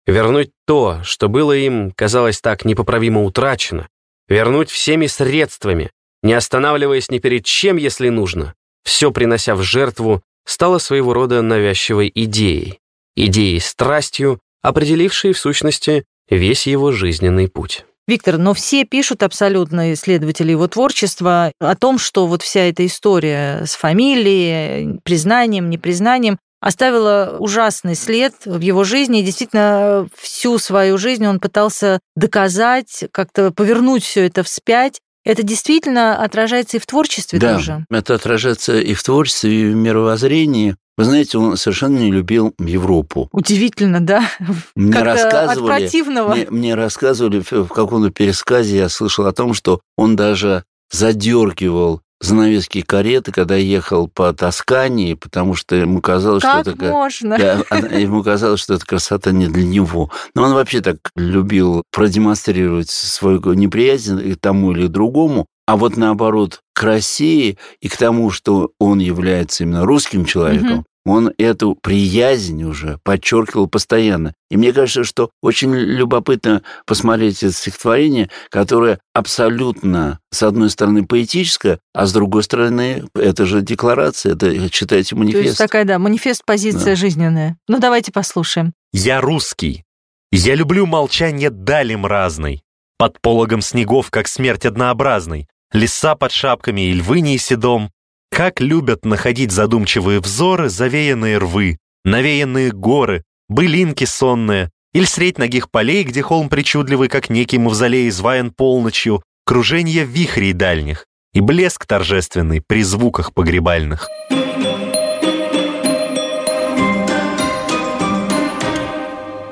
Вернуть 0.07 0.51
то, 0.67 1.01
что 1.03 1.29
было 1.29 1.53
им, 1.53 1.91
казалось 1.91 2.41
так 2.41 2.65
непоправимо 2.65 3.25
утрачено, 3.25 3.89
вернуть 4.29 4.71
всеми 4.71 5.07
средствами, 5.07 5.91
не 6.23 6.35
останавливаясь 6.35 7.11
ни 7.11 7.19
перед 7.19 7.45
чем, 7.45 7.77
если 7.77 8.09
нужно, 8.09 8.55
все 8.85 9.11
принося 9.11 9.55
в 9.55 9.63
жертву, 9.63 10.23
стало 10.47 10.79
своего 10.79 11.13
рода 11.13 11.43
навязчивой 11.43 12.11
идеей, 12.15 12.81
идеей 13.17 13.61
страстью, 13.61 14.41
определившей 14.63 15.33
в 15.33 15.39
сущности 15.39 16.05
весь 16.29 16.67
его 16.67 16.93
жизненный 16.93 17.49
путь. 17.49 17.85
Виктор, 18.07 18.37
но 18.37 18.53
все 18.53 18.85
пишут 18.85 19.23
абсолютно 19.23 19.95
исследователи 19.95 20.51
его 20.51 20.69
творчества 20.69 21.53
о 21.59 21.75
том, 21.75 21.99
что 21.99 22.27
вот 22.27 22.43
вся 22.43 22.61
эта 22.61 22.85
история 22.85 23.65
с 23.65 23.75
фамилией, 23.75 25.01
признанием, 25.05 25.71
непризнанием 25.71 26.39
оставила 26.61 27.37
ужасный 27.39 27.95
след 27.95 28.35
в 28.47 28.61
его 28.61 28.85
жизни. 28.85 29.21
И 29.21 29.23
действительно, 29.23 30.09
всю 30.17 30.59
свою 30.59 30.97
жизнь 30.97 31.27
он 31.27 31.39
пытался 31.39 32.01
доказать, 32.17 33.05
как-то 33.13 33.51
повернуть 33.51 34.03
все 34.03 34.27
это 34.27 34.43
вспять. 34.43 35.01
Это 35.25 35.43
действительно 35.43 36.23
отражается 36.23 36.77
и 36.77 36.81
в 36.81 36.87
творчестве 36.87 37.39
да, 37.39 37.55
тоже. 37.55 37.87
это 37.91 38.15
отражается 38.15 38.79
и 38.79 38.93
в 38.95 39.03
творчестве, 39.03 39.63
и 39.63 39.71
в 39.71 39.75
мировоззрении. 39.75 40.77
Вы 40.97 41.05
знаете, 41.05 41.39
он 41.39 41.57
совершенно 41.57 41.99
не 41.99 42.13
любил 42.13 42.55
Европу. 42.59 43.29
Удивительно, 43.33 44.01
да? 44.01 44.29
Мне 44.77 45.03
рассказывали, 45.03 45.59
от 45.59 45.67
противного. 45.67 46.35
Мне, 46.35 46.47
мне 46.51 46.75
рассказывали 46.75 47.41
в 47.41 47.69
каком-то 47.69 48.11
пересказе, 48.11 48.77
я 48.77 48.89
слышал 48.89 49.27
о 49.27 49.33
том, 49.33 49.55
что 49.55 49.81
он 49.97 50.15
даже 50.15 50.65
задергивал 50.93 52.01
занавески 52.25 52.83
кареты, 52.83 53.33
когда 53.33 53.57
ехал 53.57 54.09
по 54.09 54.33
Тоскании, 54.33 55.15
потому 55.15 55.55
что 55.55 55.77
ему 55.77 56.01
казалось, 56.01 56.43
как 56.43 56.63
что 56.63 56.71
это... 56.73 56.85
можно? 56.87 57.39
Да, 57.39 57.77
ему 57.77 58.23
казалось, 58.23 58.61
что 58.61 58.75
эта 58.75 58.87
красота 58.87 59.33
не 59.33 59.47
для 59.47 59.65
него. 59.65 60.11
Но 60.35 60.43
он 60.45 60.55
вообще 60.55 60.81
так 60.81 60.97
любил 61.17 61.83
продемонстрировать 61.93 62.91
свою 62.91 63.41
неприязнь 63.55 64.35
к 64.35 64.41
тому 64.41 64.73
или 64.73 64.87
другому. 64.87 65.47
А 65.67 65.77
вот 65.77 65.97
наоборот, 65.97 66.61
к 66.75 66.83
России 66.83 67.59
и 67.81 67.89
к 67.89 67.97
тому, 67.97 68.31
что 68.31 68.73
он 68.79 68.99
является 68.99 69.65
именно 69.65 69.87
русским 69.87 70.25
человеком, 70.25 70.81
угу 70.81 70.85
он 71.05 71.33
эту 71.39 71.75
приязнь 71.75 72.63
уже 72.65 72.99
подчеркивал 73.03 73.67
постоянно. 73.67 74.35
И 74.51 74.57
мне 74.57 74.73
кажется, 74.73 75.05
что 75.05 75.31
очень 75.43 75.75
любопытно 75.75 76.63
посмотреть 76.87 77.43
это 77.43 77.53
стихотворение, 77.53 78.31
которое 78.51 79.01
абсолютно, 79.13 80.19
с 80.31 80.43
одной 80.43 80.71
стороны, 80.71 81.05
поэтическое, 81.05 81.79
а 81.93 82.07
с 82.07 82.13
другой 82.13 82.43
стороны, 82.43 83.05
это 83.15 83.45
же 83.45 83.61
декларация, 83.61 84.33
это, 84.33 84.71
читайте, 84.71 85.15
манифест. 85.15 85.43
То 85.43 85.49
есть 85.49 85.59
такая, 85.59 85.85
да, 85.85 85.99
манифест, 85.99 86.45
позиция 86.45 86.95
да. 86.95 86.97
жизненная. 86.97 87.59
Ну, 87.69 87.79
давайте 87.79 88.13
послушаем. 88.13 88.73
«Я 88.93 89.21
русский. 89.21 89.85
Я 90.31 90.55
люблю 90.55 90.87
молчание 90.87 91.51
дали 91.51 91.95
мразной. 91.95 92.63
Под 92.97 93.21
пологом 93.21 93.61
снегов, 93.61 94.11
как 94.11 94.29
смерть 94.29 94.65
однообразной. 94.65 95.49
Леса 95.73 96.15
под 96.15 96.33
шапками 96.33 96.83
и 96.83 96.93
львы 96.93 97.37
седом. 97.39 97.91
Как 98.31 98.61
любят 98.61 99.05
находить 99.05 99.53
задумчивые 99.53 100.21
взоры 100.21 100.69
завеянные 100.69 101.39
рвы, 101.39 101.79
навеянные 102.05 102.73
горы, 102.73 103.23
былинки 103.49 104.05
сонные, 104.05 104.71
или 104.93 105.05
средь 105.05 105.39
ногих 105.39 105.71
полей, 105.71 106.05
где 106.05 106.23
холм 106.23 106.49
причудливый, 106.49 107.09
как 107.09 107.29
некий 107.29 107.59
мавзолей, 107.59 108.09
изваян 108.09 108.51
полночью, 108.51 109.23
кружение 109.45 110.05
вихрей 110.05 110.53
дальних 110.53 111.07
и 111.33 111.41
блеск 111.41 111.85
торжественный 111.85 112.63
при 112.65 112.83
звуках 112.83 113.35
погребальных. 113.35 114.09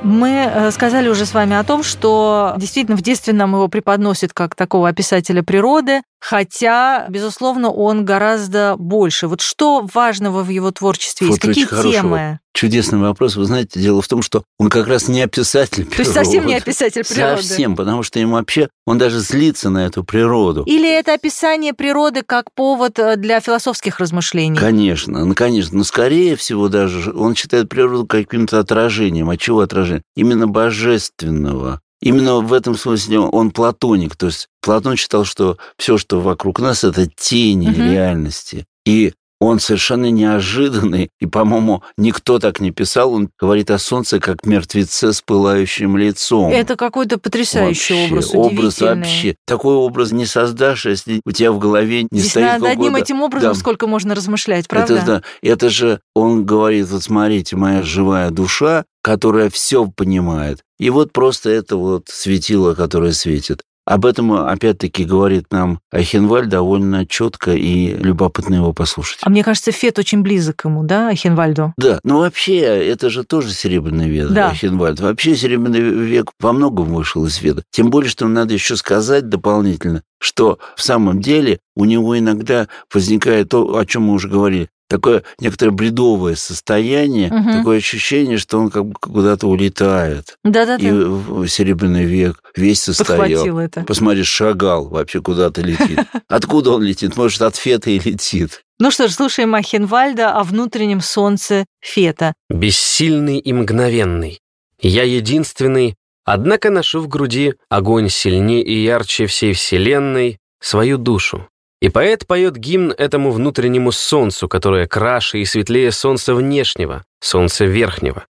Мы 0.02 0.31
э, 0.31 0.71
сказали 0.71 1.09
уже 1.09 1.26
с 1.26 1.35
вами 1.35 1.57
о 1.57 1.64
том, 1.64 1.83
что 1.83 2.55
действительно 2.57 2.97
в 2.97 3.02
детстве 3.02 3.33
нам 3.33 3.52
его 3.55 3.69
преподносят 3.69 4.33
как 4.33 4.55
такого 4.55 4.88
описателя 4.88 5.43
природы, 5.43 6.02
хотя, 6.23 7.07
безусловно, 7.09 7.71
он 7.71 8.05
гораздо 8.05 8.76
больше. 8.79 9.26
Вот 9.26 9.41
что 9.41 9.87
важного 9.93 10.45
в 10.45 10.50
его 10.50 10.71
творчестве 10.71 11.26
есть? 11.26 11.41
Какие 11.41 11.67
темы? 11.67 12.38
Чудесный 12.55 13.00
вопрос. 13.00 13.35
Вы 13.35 13.45
знаете, 13.47 13.81
дело 13.81 14.02
в 14.02 14.09
том, 14.09 14.23
что 14.23 14.45
он 14.59 14.71
как 14.71 14.87
раз 14.87 15.09
не 15.09 15.23
описатель 15.23 15.85
природы. 15.85 15.97
То 15.97 16.02
есть 16.02 16.12
совсем 16.12 16.47
не 16.47 16.55
описатель 16.55 17.02
природы? 17.09 17.43
Совсем, 17.43 17.75
потому 17.75 18.05
что 18.05 18.21
ему 18.21 18.35
вообще, 18.35 18.69
он 18.87 18.99
даже 18.99 19.19
злится 19.19 19.69
на 19.69 19.87
эту 19.87 20.05
природу. 20.05 20.62
Или 20.64 20.88
это 20.88 21.14
описание 21.14 21.73
природы 21.73 22.23
как 22.23 22.52
повод 22.55 23.00
э, 23.00 23.17
для 23.17 23.41
философских 23.41 23.99
размышлений? 23.99 24.57
Конечно, 24.57 25.25
ну, 25.25 25.35
конечно. 25.35 25.79
Но 25.79 25.85
скорее 25.85 26.37
всего 26.37 26.69
даже 26.69 27.12
он 27.12 27.35
считает 27.35 27.69
природу 27.69 28.07
каким-то 28.07 28.61
отражением. 28.61 29.29
От 29.31 29.41
чего 29.41 29.61
отражением? 29.61 30.05
Именно 30.14 30.47
божественного. 30.47 31.81
Именно 32.02 32.40
в 32.40 32.52
этом 32.52 32.76
смысле 32.76 33.21
он 33.21 33.52
платоник. 33.52 34.16
То 34.16 34.26
есть 34.26 34.49
Платон 34.61 34.97
считал, 34.97 35.25
что 35.25 35.56
все, 35.78 35.97
что 35.97 36.21
вокруг 36.21 36.61
нас, 36.61 36.85
это 36.85 37.06
тени 37.06 37.68
угу. 37.68 37.80
реальности. 37.80 38.66
И 38.85 39.12
он 39.42 39.59
совершенно 39.59 40.09
неожиданный, 40.09 41.11
и, 41.21 41.26
по-моему, 41.26 41.82
никто 41.97 42.38
так 42.38 42.61
не 42.61 42.71
писал. 42.71 43.12
Он 43.12 43.28
говорит 43.40 43.73
о 43.73 43.78
солнце 43.78 44.21
как 44.21 44.47
мертвеце 44.47 45.12
с 45.12 45.21
пылающим 45.21 45.97
лицом. 45.97 46.52
Это 46.52 46.76
какой-то 46.76 47.18
потрясающий 47.18 47.94
вообще, 47.94 48.06
образ, 48.06 48.35
Образ 48.35 48.80
вообще. 48.80 49.35
Такой 49.44 49.75
образ 49.75 50.12
не 50.12 50.26
создашь, 50.26 50.87
если 50.87 51.21
у 51.25 51.32
тебя 51.32 51.50
в 51.50 51.59
голове 51.59 52.04
не 52.04 52.21
Здесь 52.21 52.30
стоит 52.30 52.61
над 52.61 52.71
одним 52.71 52.94
этим 52.94 53.21
образом 53.21 53.52
да. 53.52 53.59
сколько 53.59 53.88
можно 53.88 54.14
размышлять, 54.14 54.68
правда? 54.68 54.94
Это, 54.94 55.06
да, 55.06 55.23
это 55.42 55.71
же, 55.71 56.00
он 56.14 56.47
говорит, 56.47 56.87
вот 56.87 57.02
смотрите, 57.02 57.56
моя 57.56 57.82
живая 57.82 58.30
душа, 58.30 58.85
которая 59.02 59.50
все 59.50 59.87
понимает. 59.87 60.61
И 60.83 60.91
вот 60.91 61.12
просто 61.12 61.49
это 61.49 61.77
вот 61.77 62.09
светило, 62.09 62.75
которое 62.75 63.12
светит. 63.12 63.62
Об 63.85 64.05
этом, 64.05 64.33
опять-таки, 64.33 65.05
говорит 65.05 65.45
нам 65.53 65.79
Ахенваль 65.93 66.49
довольно 66.49 67.07
четко 67.07 67.53
и 67.53 67.95
любопытно 67.95 68.57
его 68.57 68.73
послушать. 68.73 69.21
А 69.23 69.31
мне 69.31 69.45
кажется, 69.45 69.71
Фет 69.71 70.01
очень 70.01 70.23
близок 70.23 70.57
к 70.57 70.65
ему, 70.65 70.83
да, 70.83 71.11
Ахенвальду? 71.11 71.73
Да, 71.77 72.01
ну 72.03 72.19
вообще, 72.19 72.59
это 72.59 73.11
же 73.11 73.23
тоже 73.23 73.53
Серебряный 73.53 74.09
век, 74.09 74.31
да. 74.31 74.49
Ахенвальд. 74.49 74.99
Вообще, 74.99 75.37
Серебряный 75.37 75.81
век 75.81 76.33
во 76.41 76.53
многом 76.53 76.93
вышел 76.93 77.25
из 77.27 77.41
Веда. 77.41 77.62
Тем 77.71 77.89
более, 77.91 78.11
что 78.11 78.27
надо 78.27 78.53
еще 78.53 78.77
сказать 78.77 79.29
дополнительно, 79.29 80.03
что 80.19 80.59
в 80.75 80.83
самом 80.83 81.21
деле 81.21 81.61
у 81.77 81.85
него 81.85 82.19
иногда 82.19 82.67
возникает 82.93 83.51
то, 83.51 83.79
о 83.79 83.87
чем 83.87 84.03
мы 84.03 84.15
уже 84.15 84.29
говорили, 84.29 84.69
такое 84.92 85.22
некоторое 85.40 85.70
бредовое 85.70 86.34
состояние, 86.34 87.32
угу. 87.32 87.50
такое 87.50 87.78
ощущение, 87.78 88.37
что 88.37 88.58
он 88.58 88.70
как 88.70 88.84
бы 88.84 88.94
куда-то 89.00 89.49
улетает. 89.49 90.37
Да-да-да. 90.44 90.87
И 90.87 90.90
в 90.90 91.49
Серебряный 91.49 92.04
век 92.04 92.42
весь 92.54 92.82
состоял. 92.82 93.58
это. 93.58 93.84
Посмотри, 93.84 94.22
шагал, 94.22 94.88
вообще 94.88 95.22
куда-то 95.22 95.62
летит. 95.62 95.99
Откуда 96.28 96.72
он 96.72 96.82
летит? 96.82 97.16
Может, 97.16 97.42
от 97.42 97.56
Фета 97.56 97.90
и 97.90 97.99
летит. 97.99 98.62
Ну 98.78 98.90
что 98.90 99.08
ж, 99.08 99.12
слушаем 99.12 99.50
Махенвальда 99.50 100.32
о 100.32 100.44
внутреннем 100.44 101.00
солнце 101.00 101.64
Фета. 101.80 102.34
Бессильный 102.50 103.38
и 103.38 103.52
мгновенный. 103.52 104.40
Я 104.80 105.04
единственный, 105.04 105.94
однако 106.25 106.70
ношу 106.70 107.00
в 107.00 107.08
груди 107.08 107.54
огонь 107.70 108.08
сильнее 108.08 108.62
и 108.62 108.82
ярче 108.82 109.26
всей 109.26 109.54
вселенной, 109.54 110.38
свою 110.61 110.99
душу. 110.99 111.49
И 111.83 111.89
поэт 111.89 112.29
поет 112.29 112.57
гимн 112.57 112.95
этому 112.97 113.33
внутреннему 113.33 113.91
солнцу, 113.91 114.49
которое 114.49 114.87
краше 114.87 115.39
и 115.39 115.45
светлее 115.45 115.91
солнца 115.91 116.33
внешнего, 116.33 117.05
солнца 117.19 117.65
верхнего. 117.65 118.25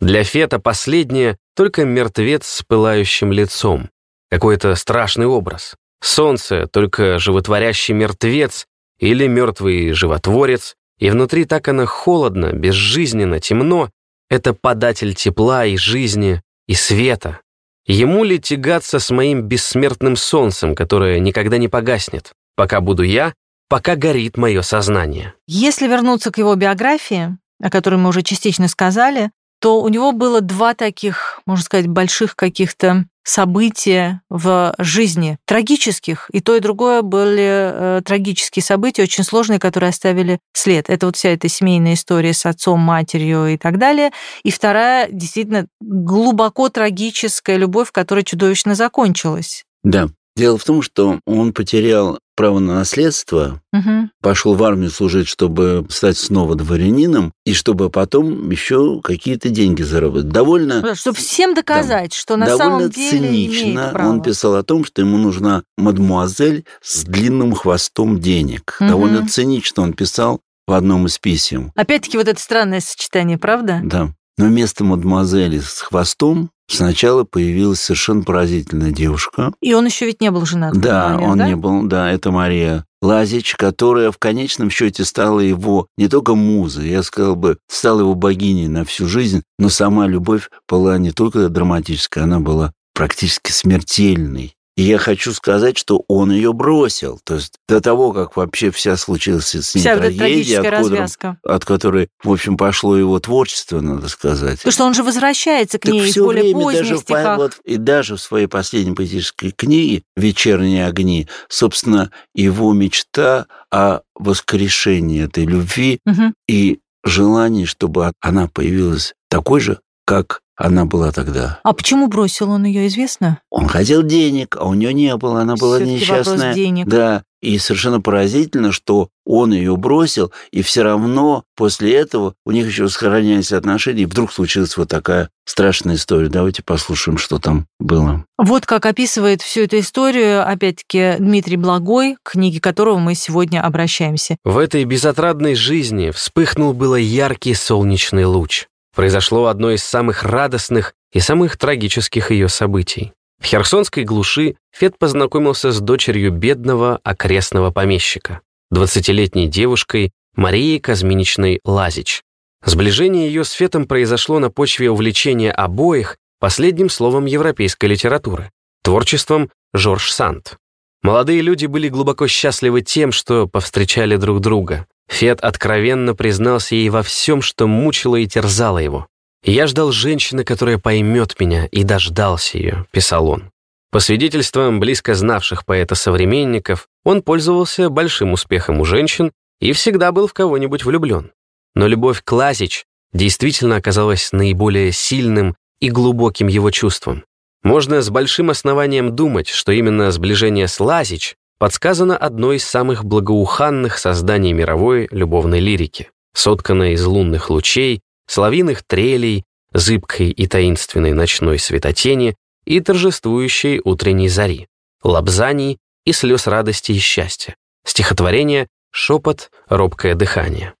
Для 0.00 0.24
Фета 0.24 0.58
последнее— 0.58 1.36
только 1.54 1.84
мертвец 1.84 2.46
с 2.46 2.62
пылающим 2.62 3.30
лицом. 3.30 3.90
Какой-то 4.30 4.74
страшный 4.74 5.26
образ. 5.26 5.74
Солнце— 6.00 6.66
только 6.72 7.18
животворящий 7.18 7.92
мертвец 7.92 8.64
или 8.98 9.26
мертвый 9.26 9.92
животворец, 9.92 10.74
и 10.98 11.10
внутри 11.10 11.44
так 11.44 11.68
оно 11.68 11.84
холодно, 11.84 12.54
безжизненно, 12.54 13.38
темно. 13.38 13.90
Это 14.30 14.54
податель 14.54 15.14
тепла 15.14 15.66
и 15.66 15.76
жизни, 15.76 16.40
и 16.66 16.72
света. 16.72 17.40
Ему 17.84 18.24
ли 18.24 18.40
тягаться 18.40 18.98
с 18.98 19.10
моим 19.10 19.42
бессмертным 19.42 20.16
солнцем, 20.16 20.74
которое 20.74 21.18
никогда 21.18 21.58
не 21.58 21.68
погаснет? 21.68 22.32
Пока 22.56 22.80
буду 22.80 23.02
я, 23.02 23.34
пока 23.68 23.96
горит 23.96 24.36
мое 24.36 24.62
сознание. 24.62 25.34
Если 25.46 25.88
вернуться 25.88 26.30
к 26.30 26.38
его 26.38 26.54
биографии, 26.54 27.36
о 27.60 27.70
которой 27.70 27.96
мы 27.96 28.08
уже 28.10 28.22
частично 28.22 28.68
сказали, 28.68 29.30
то 29.60 29.80
у 29.80 29.88
него 29.88 30.12
было 30.12 30.40
два 30.40 30.74
таких, 30.74 31.40
можно 31.46 31.64
сказать, 31.64 31.86
больших 31.86 32.36
каких-то 32.36 33.06
события 33.24 34.20
в 34.28 34.74
жизни, 34.78 35.38
трагических. 35.46 36.28
И 36.32 36.40
то, 36.40 36.54
и 36.54 36.60
другое 36.60 37.00
были 37.00 37.98
э, 37.98 38.02
трагические 38.04 38.62
события, 38.62 39.04
очень 39.04 39.24
сложные, 39.24 39.58
которые 39.58 39.88
оставили 39.88 40.38
след. 40.52 40.90
Это 40.90 41.06
вот 41.06 41.16
вся 41.16 41.30
эта 41.30 41.48
семейная 41.48 41.94
история 41.94 42.34
с 42.34 42.44
отцом, 42.44 42.80
матерью 42.80 43.46
и 43.46 43.56
так 43.56 43.78
далее. 43.78 44.10
И 44.42 44.50
вторая, 44.50 45.08
действительно, 45.10 45.66
глубоко 45.80 46.68
трагическая 46.68 47.56
любовь, 47.56 47.90
которая 47.90 48.24
чудовищно 48.24 48.74
закончилась. 48.74 49.64
Да. 49.82 50.08
Дело 50.36 50.58
в 50.58 50.64
том, 50.64 50.82
что 50.82 51.20
он 51.26 51.52
потерял 51.52 52.18
право 52.36 52.58
на 52.58 52.74
наследство, 52.74 53.60
угу. 53.72 54.08
пошел 54.20 54.54
в 54.54 54.64
армию 54.64 54.90
служить, 54.90 55.28
чтобы 55.28 55.86
стать 55.90 56.16
снова 56.16 56.54
дворянином, 56.54 57.32
и 57.44 57.54
чтобы 57.54 57.90
потом 57.90 58.50
еще 58.50 59.00
какие-то 59.02 59.48
деньги 59.48 59.82
заработать. 59.82 60.28
Довольно... 60.28 60.94
Чтобы 60.94 61.16
всем 61.16 61.54
доказать, 61.54 62.10
да, 62.10 62.16
что 62.16 62.36
на 62.36 62.56
самом 62.56 62.90
деле 62.90 63.10
цинично 63.10 63.90
право. 63.92 64.10
он 64.10 64.22
писал 64.22 64.54
о 64.56 64.62
том, 64.62 64.84
что 64.84 65.02
ему 65.02 65.18
нужна 65.18 65.62
мадмуазель 65.76 66.64
с 66.82 67.04
длинным 67.04 67.54
хвостом 67.54 68.20
денег. 68.20 68.76
Угу. 68.80 68.88
Довольно 68.88 69.28
цинично 69.28 69.82
он 69.82 69.92
писал 69.92 70.40
в 70.66 70.72
одном 70.72 71.06
из 71.06 71.18
писем. 71.18 71.72
Опять-таки 71.74 72.16
вот 72.16 72.28
это 72.28 72.40
странное 72.40 72.80
сочетание, 72.80 73.38
правда? 73.38 73.80
Да. 73.84 74.14
Но 74.36 74.46
вместо 74.46 74.84
мадемуазели 74.84 75.60
с 75.60 75.80
хвостом 75.80 76.50
Сначала 76.66 77.24
появилась 77.24 77.80
совершенно 77.80 78.22
поразительная 78.22 78.90
девушка. 78.90 79.52
И 79.60 79.74
он 79.74 79.84
еще 79.84 80.06
ведь 80.06 80.20
не 80.20 80.30
был 80.30 80.46
женат. 80.46 80.74
Да, 80.74 81.10
момент, 81.10 81.30
он 81.30 81.38
да? 81.38 81.48
не 81.48 81.56
был, 81.56 81.82
да, 81.82 82.10
это 82.10 82.30
Мария 82.30 82.86
Лазич, 83.02 83.54
которая 83.54 84.10
в 84.10 84.18
конечном 84.18 84.70
счете 84.70 85.04
стала 85.04 85.40
его 85.40 85.88
не 85.98 86.08
только 86.08 86.34
музой, 86.34 86.88
я 86.88 87.02
сказал 87.02 87.36
бы, 87.36 87.58
стала 87.68 88.00
его 88.00 88.14
богиней 88.14 88.68
на 88.68 88.86
всю 88.86 89.06
жизнь, 89.06 89.42
но 89.58 89.68
сама 89.68 90.06
любовь 90.06 90.48
была 90.66 90.96
не 90.96 91.10
только 91.10 91.50
драматической, 91.50 92.22
она 92.22 92.40
была 92.40 92.72
практически 92.94 93.52
смертельной. 93.52 94.54
И 94.76 94.82
я 94.82 94.98
хочу 94.98 95.32
сказать, 95.32 95.78
что 95.78 96.04
он 96.08 96.32
ее 96.32 96.52
бросил. 96.52 97.20
То 97.22 97.36
есть 97.36 97.54
до 97.68 97.80
того, 97.80 98.12
как 98.12 98.36
вообще 98.36 98.70
вся 98.72 98.96
случилась 98.96 99.54
с 99.54 99.74
ним 99.74 99.82
Вся 99.82 99.96
трагедия, 99.96 100.60
развязка. 100.60 101.38
от 101.44 101.64
которой, 101.64 102.08
в 102.24 102.32
общем, 102.32 102.56
пошло 102.56 102.96
его 102.96 103.20
творчество, 103.20 103.80
надо 103.80 104.08
сказать. 104.08 104.58
Потому 104.58 104.72
что 104.72 104.84
он 104.84 104.94
же 104.94 105.02
возвращается 105.04 105.78
к 105.78 105.82
Так 105.82 105.92
ней 105.92 106.00
в 106.00 106.10
все 106.10 106.24
более 106.24 106.42
время, 106.54 106.72
даже 106.72 106.96
в, 106.96 107.00
стихах. 107.00 107.38
вот, 107.38 107.52
и 107.64 107.76
даже 107.76 108.16
в 108.16 108.20
своей 108.20 108.48
последней 108.48 108.94
поэтической 108.96 109.52
книге 109.52 110.02
«Вечерние 110.16 110.86
огни», 110.86 111.28
собственно, 111.48 112.10
его 112.34 112.72
мечта 112.72 113.46
о 113.70 114.00
воскрешении 114.16 115.24
этой 115.24 115.44
любви 115.46 116.00
Мгм. 116.04 116.34
и 116.48 116.80
желании, 117.04 117.64
чтобы 117.64 118.12
она 118.20 118.48
появилась 118.48 119.14
такой 119.28 119.60
же, 119.60 119.78
как 120.06 120.40
она 120.56 120.84
была 120.84 121.12
тогда. 121.12 121.60
А 121.62 121.72
почему 121.72 122.06
бросил 122.06 122.50
он 122.50 122.64
ее, 122.64 122.86
известно? 122.86 123.40
Он 123.50 123.68
хотел 123.68 124.02
денег, 124.02 124.56
а 124.58 124.66
у 124.66 124.74
нее 124.74 124.92
не 124.92 125.16
было, 125.16 125.40
она 125.40 125.56
была 125.56 125.80
несчастная. 125.80 126.36
вопрос 126.36 126.54
денег. 126.54 126.86
Да, 126.86 127.22
и 127.44 127.58
совершенно 127.58 128.00
поразительно, 128.00 128.72
что 128.72 129.08
он 129.26 129.52
ее 129.52 129.76
бросил, 129.76 130.32
и 130.50 130.62
все 130.62 130.82
равно 130.82 131.44
после 131.56 131.94
этого 131.94 132.34
у 132.46 132.52
них 132.52 132.66
еще 132.66 132.88
сохранялись 132.88 133.52
отношения, 133.52 134.02
и 134.02 134.06
вдруг 134.06 134.32
случилась 134.32 134.76
вот 134.76 134.88
такая 134.88 135.28
страшная 135.44 135.96
история. 135.96 136.28
Давайте 136.28 136.62
послушаем, 136.62 137.18
что 137.18 137.38
там 137.38 137.66
было. 137.78 138.24
Вот 138.38 138.64
как 138.64 138.86
описывает 138.86 139.42
всю 139.42 139.62
эту 139.62 139.78
историю, 139.80 140.48
опять-таки, 140.48 141.16
Дмитрий 141.18 141.56
Благой, 141.56 142.16
к 142.22 142.32
книге 142.32 142.60
которого 142.60 142.98
мы 142.98 143.14
сегодня 143.14 143.62
обращаемся. 143.62 144.36
В 144.42 144.56
этой 144.56 144.84
безотрадной 144.84 145.54
жизни 145.54 146.10
вспыхнул 146.10 146.72
было 146.72 146.96
яркий 146.96 147.54
солнечный 147.54 148.24
луч. 148.24 148.68
Произошло 148.94 149.46
одно 149.46 149.72
из 149.72 149.82
самых 149.82 150.22
радостных 150.22 150.94
и 151.12 151.20
самых 151.20 151.56
трагических 151.56 152.30
ее 152.30 152.48
событий. 152.48 153.12
В 153.40 153.46
Херсонской 153.46 154.04
глуши 154.04 154.56
Фет 154.72 154.98
познакомился 154.98 155.72
с 155.72 155.80
дочерью 155.80 156.30
бедного 156.30 157.00
окрестного 157.02 157.70
помещика, 157.70 158.40
20-летней 158.72 159.48
девушкой 159.48 160.12
Марией 160.36 160.80
Казминичной 160.80 161.60
Лазич. 161.64 162.22
Сближение 162.64 163.26
ее 163.26 163.44
с 163.44 163.50
Фетом 163.50 163.86
произошло 163.86 164.38
на 164.38 164.50
почве 164.50 164.90
увлечения 164.90 165.52
обоих 165.52 166.16
последним 166.40 166.88
словом 166.88 167.26
европейской 167.26 167.86
литературы– 167.86 168.50
творчеством 168.82 169.50
Жорж 169.72 170.10
Санд. 170.10 170.56
Молодые 171.04 171.42
люди 171.42 171.66
были 171.66 171.90
глубоко 171.90 172.26
счастливы 172.26 172.80
тем, 172.80 173.12
что 173.12 173.46
повстречали 173.46 174.16
друг 174.16 174.40
друга. 174.40 174.86
Фет 175.08 175.38
откровенно 175.40 176.14
признался 176.14 176.76
ей 176.76 176.88
во 176.88 177.02
всем, 177.02 177.42
что 177.42 177.66
мучило 177.66 178.16
и 178.16 178.26
терзало 178.26 178.78
его. 178.78 179.06
«Я 179.44 179.66
ждал 179.66 179.92
женщины, 179.92 180.44
которая 180.44 180.78
поймет 180.78 181.38
меня, 181.38 181.66
и 181.66 181.84
дождался 181.84 182.56
ее»,— 182.56 182.86
писал 182.90 183.28
он. 183.28 183.50
По 183.90 184.00
свидетельствам 184.00 184.80
близко 184.80 185.14
знавших 185.14 185.66
поэта-современников, 185.66 186.88
он 187.04 187.20
пользовался 187.20 187.90
большим 187.90 188.32
успехом 188.32 188.80
у 188.80 188.86
женщин 188.86 189.30
и 189.60 189.74
всегда 189.74 190.10
был 190.10 190.26
в 190.26 190.32
кого-нибудь 190.32 190.86
влюблен. 190.86 191.32
Но 191.74 191.86
любовь 191.86 192.22
к 192.24 192.32
Лазич 192.32 192.86
действительно 193.12 193.76
оказалась 193.76 194.32
наиболее 194.32 194.90
сильным 194.90 195.54
и 195.80 195.90
глубоким 195.90 196.46
его 196.46 196.70
чувством. 196.70 197.24
Можно 197.64 198.02
с 198.02 198.10
большим 198.10 198.50
основанием 198.50 199.16
думать, 199.16 199.48
что 199.48 199.72
именно 199.72 200.10
сближение 200.10 200.68
с 200.68 200.78
Лазич 200.78 201.34
подсказано 201.58 202.14
одной 202.14 202.56
из 202.56 202.64
самых 202.64 203.06
благоуханных 203.06 203.96
созданий 203.96 204.52
мировой 204.52 205.08
любовной 205.10 205.60
лирики, 205.60 206.10
сотканной 206.34 206.92
из 206.92 207.04
лунных 207.06 207.48
лучей, 207.48 208.02
соловьиных 208.26 208.82
трелей, 208.86 209.44
зыбкой 209.72 210.28
и 210.30 210.46
таинственной 210.46 211.14
ночной 211.14 211.58
светотени 211.58 212.36
и 212.66 212.80
торжествующей 212.80 213.80
утренней 213.82 214.28
зари, 214.28 214.68
лобзаний 215.02 215.78
и 216.04 216.12
слез 216.12 216.46
радости 216.46 216.92
и 216.92 216.98
счастья, 216.98 217.56
стихотворение 217.86 218.68
«Шепот, 218.90 219.50
робкое 219.68 220.14
дыхание». 220.14 220.74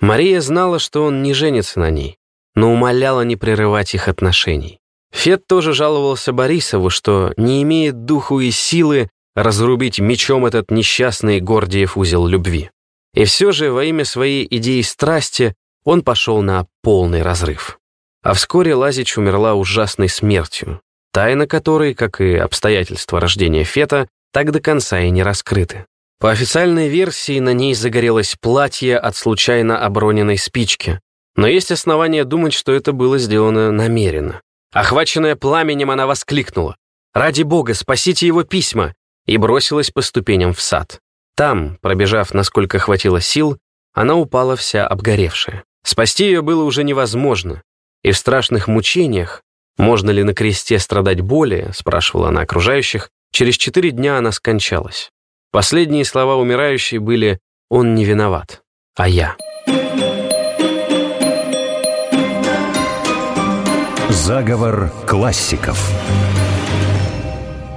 Мария 0.00 0.40
знала, 0.40 0.78
что 0.78 1.04
он 1.04 1.20
не 1.22 1.34
женится 1.34 1.80
на 1.80 1.90
ней, 1.90 2.16
но 2.54 2.72
умоляла 2.72 3.22
не 3.22 3.34
прерывать 3.34 3.94
их 3.94 4.06
отношений. 4.06 4.78
Фет 5.12 5.46
тоже 5.46 5.72
жаловался 5.72 6.32
Борисову, 6.32 6.90
что 6.90 7.32
не 7.36 7.62
имеет 7.62 8.04
духу 8.04 8.40
и 8.40 8.50
силы 8.50 9.10
разрубить 9.34 10.00
мечом 10.00 10.46
этот 10.46 10.70
несчастный 10.70 11.40
Гордиев 11.40 11.96
узел 11.96 12.26
любви. 12.26 12.70
И 13.14 13.24
все 13.24 13.52
же 13.52 13.72
во 13.72 13.84
имя 13.84 14.04
своей 14.04 14.46
идеи 14.50 14.82
страсти 14.82 15.54
он 15.84 16.02
пошел 16.02 16.42
на 16.42 16.66
полный 16.82 17.22
разрыв. 17.22 17.78
А 18.22 18.34
вскоре 18.34 18.74
Лазич 18.74 19.16
умерла 19.16 19.54
ужасной 19.54 20.08
смертью, 20.08 20.80
тайна 21.12 21.46
которой, 21.46 21.94
как 21.94 22.20
и 22.20 22.34
обстоятельства 22.34 23.20
рождения 23.20 23.64
Фета, 23.64 24.08
так 24.32 24.52
до 24.52 24.60
конца 24.60 25.00
и 25.00 25.10
не 25.10 25.22
раскрыты. 25.22 25.86
По 26.20 26.30
официальной 26.30 26.88
версии 26.88 27.38
на 27.38 27.52
ней 27.52 27.74
загорелось 27.74 28.36
платье 28.40 28.98
от 28.98 29.16
случайно 29.16 29.84
оброненной 29.84 30.36
спички, 30.36 31.00
но 31.36 31.46
есть 31.46 31.70
основания 31.70 32.24
думать, 32.24 32.52
что 32.52 32.72
это 32.72 32.92
было 32.92 33.18
сделано 33.18 33.70
намеренно. 33.70 34.42
Охваченная 34.72 35.36
пламенем, 35.36 35.90
она 35.90 36.06
воскликнула 36.06 36.76
«Ради 37.14 37.42
бога, 37.42 37.74
спасите 37.74 38.26
его 38.26 38.44
письма!» 38.44 38.94
и 39.26 39.36
бросилась 39.36 39.90
по 39.90 40.00
ступеням 40.00 40.54
в 40.54 40.60
сад. 40.60 41.00
Там, 41.36 41.78
пробежав 41.82 42.32
насколько 42.32 42.78
хватило 42.78 43.20
сил, 43.20 43.58
она 43.92 44.16
упала 44.16 44.56
вся 44.56 44.86
обгоревшая. 44.86 45.64
Спасти 45.84 46.24
ее 46.24 46.42
было 46.42 46.64
уже 46.64 46.82
невозможно, 46.82 47.62
и 48.02 48.12
в 48.12 48.16
страшных 48.16 48.68
мучениях, 48.68 49.42
можно 49.76 50.10
ли 50.10 50.22
на 50.22 50.34
кресте 50.34 50.78
страдать 50.78 51.20
более, 51.20 51.72
спрашивала 51.72 52.28
она 52.28 52.42
окружающих, 52.42 53.10
через 53.32 53.56
четыре 53.56 53.90
дня 53.90 54.18
она 54.18 54.32
скончалась. 54.32 55.10
Последние 55.50 56.04
слова 56.04 56.36
умирающей 56.36 56.98
были 56.98 57.38
«Он 57.70 57.94
не 57.94 58.04
виноват, 58.04 58.62
а 58.96 59.08
я». 59.08 59.36
Заговор 64.10 64.90
классиков. 65.06 65.78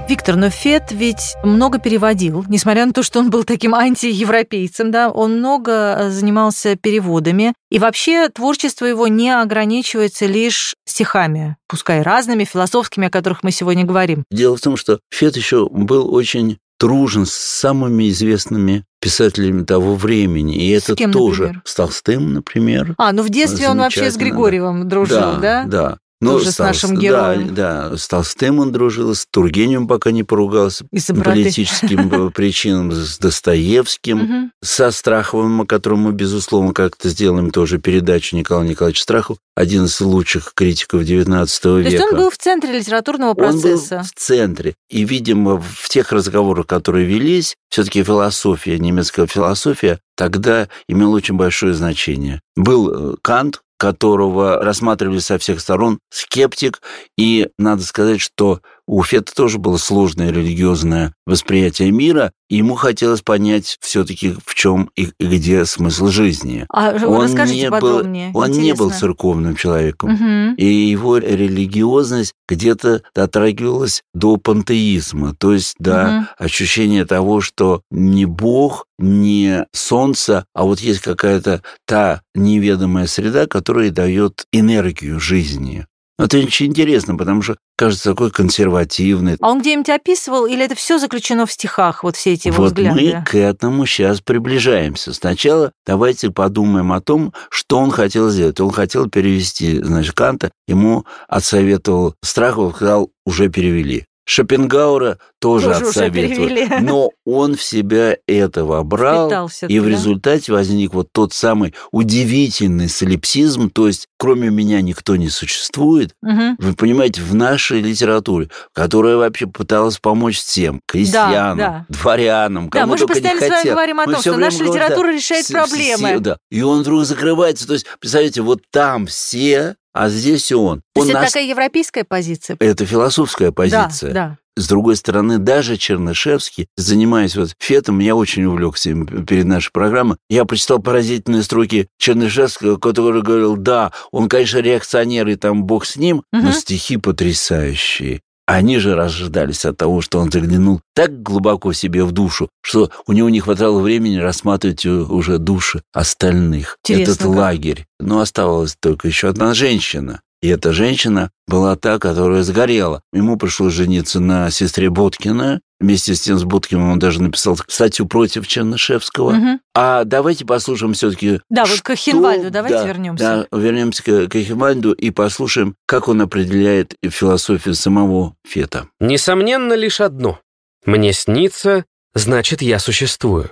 Виктор, 0.08 0.36
но 0.36 0.48
Фет 0.48 0.84
ведь 0.90 1.34
много 1.44 1.78
переводил, 1.78 2.44
несмотря 2.48 2.86
на 2.86 2.92
то, 2.92 3.02
что 3.02 3.18
он 3.20 3.28
был 3.28 3.44
таким 3.44 3.74
антиевропейцем, 3.74 4.90
да, 4.90 5.10
он 5.10 5.38
много 5.38 5.72
э, 5.72 6.10
занимался 6.10 6.76
переводами. 6.76 7.52
И 7.70 7.78
вообще 7.78 8.30
творчество 8.30 8.86
его 8.86 9.08
не 9.08 9.30
ограничивается 9.30 10.26
лишь 10.26 10.74
стихами, 10.86 11.56
пускай 11.68 12.00
разными, 12.00 12.44
философскими, 12.44 13.08
о 13.08 13.10
которых 13.10 13.42
мы 13.42 13.50
сегодня 13.50 13.84
говорим. 13.84 14.24
Дело 14.30 14.56
в 14.56 14.60
том, 14.60 14.76
что 14.76 15.00
Фет 15.10 15.36
еще 15.36 15.68
был 15.70 16.14
очень 16.14 16.58
дружен 16.80 17.26
с 17.26 17.32
самыми 17.32 18.08
известными 18.08 18.84
писателями 19.00 19.64
того 19.64 19.94
времени. 19.94 20.56
И 20.56 20.70
это 20.70 20.96
кем, 20.96 21.12
тоже 21.12 21.42
например? 21.42 21.62
с 21.64 21.74
Толстым, 21.74 22.32
например. 22.32 22.94
А, 22.98 23.12
ну 23.12 23.22
в 23.22 23.30
детстве 23.30 23.68
он 23.68 23.78
вообще 23.78 24.10
с 24.10 24.14
Замечательно, 24.14 24.18
да. 24.18 24.24
Григорьевым 24.24 24.88
дружил, 24.88 25.36
да? 25.40 25.64
Да. 25.64 25.98
Тоже 26.22 26.52
с 26.52 26.58
нашим 26.58 26.96
героем. 26.96 27.54
Да, 27.54 27.90
да, 27.90 27.96
с 27.96 28.06
Толстым 28.08 28.60
он 28.60 28.72
дружил, 28.72 29.14
с 29.14 29.26
Тургеневым 29.30 29.88
пока 29.88 30.10
не 30.10 30.22
поругался. 30.22 30.84
Из-за 30.92 31.14
По 31.14 31.22
политическим 31.22 32.30
причинам, 32.34 32.92
с 32.92 33.18
Достоевским, 33.18 34.52
со 34.62 34.90
Страховым, 34.90 35.62
о 35.62 35.66
котором 35.66 36.00
мы, 36.00 36.12
безусловно, 36.12 36.72
как-то 36.72 37.08
сделаем 37.08 37.50
тоже 37.50 37.78
передачу 37.78 38.36
Николай 38.36 38.68
Николаевич 38.68 39.02
Страхов, 39.02 39.38
один 39.54 39.84
из 39.84 40.00
лучших 40.00 40.52
критиков 40.54 41.02
XIX 41.02 41.46
То 41.60 41.78
века. 41.78 41.90
есть 41.90 42.04
он 42.04 42.16
был 42.16 42.30
в 42.30 42.38
центре 42.38 42.78
литературного 42.78 43.30
Он 43.30 43.36
был 43.36 43.44
процесса. 43.44 44.02
в 44.02 44.12
центре. 44.18 44.74
И, 44.88 45.04
видимо, 45.04 45.60
в 45.60 45.88
тех 45.88 46.12
разговорах, 46.12 46.66
которые 46.66 47.06
велись, 47.06 47.56
все-таки 47.68 48.02
философия, 48.02 48.78
немецкая 48.78 49.26
философия, 49.26 49.98
тогда 50.16 50.68
имела 50.88 51.10
очень 51.16 51.34
большое 51.36 51.74
значение. 51.74 52.40
Был 52.56 53.12
э, 53.12 53.16
Кант, 53.22 53.60
которого 53.82 54.62
рассматривали 54.62 55.18
со 55.18 55.38
всех 55.38 55.58
сторон, 55.58 55.98
скептик, 56.08 56.80
и 57.18 57.48
надо 57.58 57.82
сказать, 57.82 58.20
что 58.20 58.60
у 58.86 59.02
Фета 59.02 59.34
тоже 59.34 59.58
было 59.58 59.76
сложное 59.76 60.30
религиозное 60.30 61.14
восприятие 61.26 61.90
мира, 61.92 62.32
и 62.50 62.56
ему 62.56 62.74
хотелось 62.74 63.22
понять 63.22 63.78
все-таки 63.80 64.34
в 64.44 64.54
чем 64.54 64.90
и 64.96 65.08
где 65.20 65.64
смысл 65.64 66.08
жизни. 66.08 66.66
А 66.68 66.90
Он 67.06 67.24
расскажите 67.24 67.60
не 67.60 67.70
был- 67.70 67.80
подробнее. 67.80 68.30
Он 68.34 68.50
не 68.50 68.72
был 68.74 68.86
интересно. 68.86 69.00
церковным 69.08 69.56
человеком. 69.56 70.12
Мгм. 70.12 70.54
И 70.56 70.66
его 70.66 71.16
религиозность 71.18 72.32
где-то 72.48 73.02
дотрагивалась 73.14 74.02
до 74.14 74.36
пантеизма, 74.36 75.34
то 75.38 75.52
есть 75.52 75.74
до 75.78 76.04
Мгм. 76.04 76.28
ощущения 76.38 77.04
того, 77.04 77.40
что 77.40 77.82
не 77.90 78.26
Бог, 78.26 78.86
не 78.98 79.66
солнце, 79.72 80.44
а 80.54 80.64
вот 80.64 80.80
есть 80.80 81.00
какая-то 81.00 81.62
та 81.86 82.22
неведомая 82.34 83.06
среда, 83.06 83.46
которая 83.46 83.90
дает 83.90 84.44
энергию 84.52 85.18
жизни. 85.20 85.86
Это 86.18 86.38
очень 86.38 86.66
интересно, 86.66 87.16
потому 87.16 87.42
что 87.42 87.56
кажется 87.76 88.10
такой 88.10 88.30
консервативный. 88.30 89.36
А 89.40 89.50
он 89.50 89.60
где-нибудь 89.60 89.88
описывал, 89.88 90.46
или 90.46 90.64
это 90.64 90.74
все 90.74 90.98
заключено 90.98 91.46
в 91.46 91.52
стихах, 91.52 92.04
вот 92.04 92.16
все 92.16 92.34
эти 92.34 92.48
его 92.48 92.58
вот 92.58 92.72
взгляды? 92.72 93.16
мы 93.16 93.24
к 93.24 93.34
этому 93.34 93.86
сейчас 93.86 94.20
приближаемся. 94.20 95.12
Сначала 95.14 95.72
давайте 95.86 96.30
подумаем 96.30 96.92
о 96.92 97.00
том, 97.00 97.32
что 97.50 97.78
он 97.78 97.90
хотел 97.90 98.30
сделать. 98.30 98.60
Он 98.60 98.70
хотел 98.70 99.08
перевести, 99.08 99.82
значит, 99.82 100.14
Канта. 100.14 100.52
Ему 100.68 101.06
отсоветовал 101.28 102.14
Страхов, 102.22 102.76
сказал, 102.76 103.10
уже 103.24 103.48
перевели. 103.48 104.06
Шопенгауэра 104.32 105.18
тоже, 105.40 105.66
Тоже 105.72 105.84
отсоветовали. 105.84 106.68
Но 106.80 107.10
он 107.26 107.54
в 107.56 107.62
себя 107.62 108.16
это 108.26 108.64
вобрал, 108.64 109.26
Впитался 109.28 109.66
и 109.66 109.78
в 109.78 109.86
результате 109.88 110.52
возник 110.52 110.94
вот 110.94 111.08
тот 111.12 111.34
самый 111.34 111.74
удивительный 111.90 112.88
солипсизм, 112.88 113.68
то 113.70 113.88
есть 113.88 114.06
кроме 114.18 114.48
меня 114.50 114.80
никто 114.80 115.16
не 115.16 115.28
существует. 115.28 116.14
Мгм. 116.22 116.56
Вы 116.58 116.74
понимаете, 116.74 117.20
в 117.20 117.34
нашей 117.34 117.82
литературе, 117.82 118.48
которая 118.72 119.16
вообще 119.16 119.46
пыталась 119.46 119.98
помочь 119.98 120.38
всем, 120.38 120.80
крестьянам, 120.86 121.58
да. 121.58 121.86
дворянам, 121.88 122.70
Да, 122.70 122.80
кому 122.80 122.92
мы 122.92 122.98
же 122.98 123.06
только 123.06 123.20
не 123.20 123.28
постоянно 123.28 123.56
с 123.56 123.64
вами 123.64 123.70
говорим 123.74 124.00
о 124.00 124.06
Мы 124.06 124.12
том, 124.12 124.20
что 124.22 124.36
наша 124.36 124.58
говорим, 124.58 124.74
литература 124.74 125.06
да, 125.08 125.12
решает 125.12 125.44
все- 125.44 125.54
проблемы. 125.54 126.08
все, 126.08 126.18
да. 126.20 126.36
И 126.50 126.62
он 126.62 126.80
вдруг 126.80 127.04
закрывается. 127.04 127.66
То 127.66 127.74
есть, 127.74 127.86
представляете, 128.00 128.40
вот 128.42 128.62
там 128.70 129.06
все, 129.06 129.76
а 129.92 130.08
здесь 130.08 130.50
он. 130.52 130.82
То 130.94 131.00
он 131.00 131.06
есть 131.06 131.10
это 131.10 131.20
нас- 131.22 131.32
такая 131.32 131.46
европейская 131.48 132.04
позиция? 132.04 132.56
Это 132.60 132.86
философская 132.86 133.52
позиция. 133.52 134.12
Да, 134.12 134.28
да. 134.28 134.38
С 134.54 134.68
другой 134.68 134.96
стороны, 134.96 135.38
даже 135.38 135.78
Чернышевский, 135.78 136.66
занимаясь 136.76 137.36
вот 137.36 137.52
фетом, 137.58 138.00
я 138.00 138.14
очень 138.14 138.44
увлекся 138.44 138.90
им 138.90 139.06
перед 139.24 139.46
нашей 139.46 139.70
программой, 139.72 140.18
я 140.28 140.44
прочитал 140.44 140.78
поразительные 140.78 141.42
строки 141.42 141.88
Чернышевского, 141.98 142.76
который 142.76 143.22
говорил, 143.22 143.56
да, 143.56 143.92
он, 144.10 144.28
конечно, 144.28 144.58
реакционер, 144.58 145.26
и 145.28 145.36
там 145.36 145.64
бог 145.64 145.86
с 145.86 145.96
ним, 145.96 146.22
но 146.32 146.40
Мгм. 146.40 146.52
стихи 146.52 146.98
потрясающие. 146.98 148.20
Они 148.52 148.78
же 148.78 148.94
рождались 148.94 149.64
от 149.64 149.78
того, 149.78 150.02
что 150.02 150.18
он 150.18 150.30
заглянул 150.30 150.80
так 150.94 151.22
глубоко 151.22 151.72
себе 151.72 152.04
в 152.04 152.12
душу, 152.12 152.48
что 152.62 152.90
у 153.06 153.12
него 153.12 153.30
не 153.30 153.40
хватало 153.40 153.80
времени 153.80 154.16
рассматривать 154.16 154.84
у- 154.84 155.06
уже 155.14 155.38
души 155.38 155.82
остальных. 155.92 156.76
Интересно, 156.84 157.12
Этот 157.12 157.22
как. 157.26 157.36
лагерь. 157.36 157.86
Но 157.98 158.20
оставалась 158.20 158.76
только 158.78 159.08
еще 159.08 159.28
одна 159.28 159.54
женщина. 159.54 160.20
И 160.42 160.48
эта 160.48 160.72
женщина 160.72 161.30
была 161.46 161.76
та, 161.76 162.00
которая 162.00 162.42
сгорела. 162.42 163.02
Ему 163.12 163.36
пришлось 163.36 163.74
жениться 163.74 164.18
на 164.18 164.50
сестре 164.50 164.90
Боткина. 164.90 165.60
Вместе 165.78 166.14
с 166.16 166.20
тем 166.20 166.36
с 166.36 166.44
Боткиным 166.44 166.90
он 166.90 166.98
даже 166.98 167.22
написал 167.22 167.56
статью 167.68 168.06
против 168.06 168.48
Чернышевского. 168.48 169.32
Мгм. 169.32 169.60
А 169.74 170.02
давайте 170.04 170.44
послушаем 170.44 170.94
все-таки... 170.94 171.40
Да, 171.48 171.64
вот 171.64 171.80
к 171.80 171.94
Хинвальду 171.94 172.50
давайте 172.50 172.86
вернемся. 172.86 173.48
Да, 173.50 173.56
вернемся 173.56 174.02
к, 174.02 174.28
к 174.28 174.34
Хинвальду 174.34 174.92
и 174.92 175.10
послушаем, 175.10 175.76
как 175.86 176.08
он 176.08 176.20
определяет 176.20 176.96
философию 177.08 177.74
самого 177.74 178.34
Фета. 178.44 178.88
Несомненно 178.98 179.74
лишь 179.74 180.00
одно. 180.00 180.40
Мне 180.84 181.12
снится, 181.12 181.84
значит, 182.14 182.62
я 182.62 182.80
существую. 182.80 183.50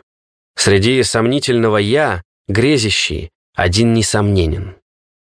Среди 0.56 1.02
сомнительного 1.04 1.76
«я», 1.76 2.22
грезящий, 2.48 3.30
один 3.54 3.92
несомненен. 3.92 4.74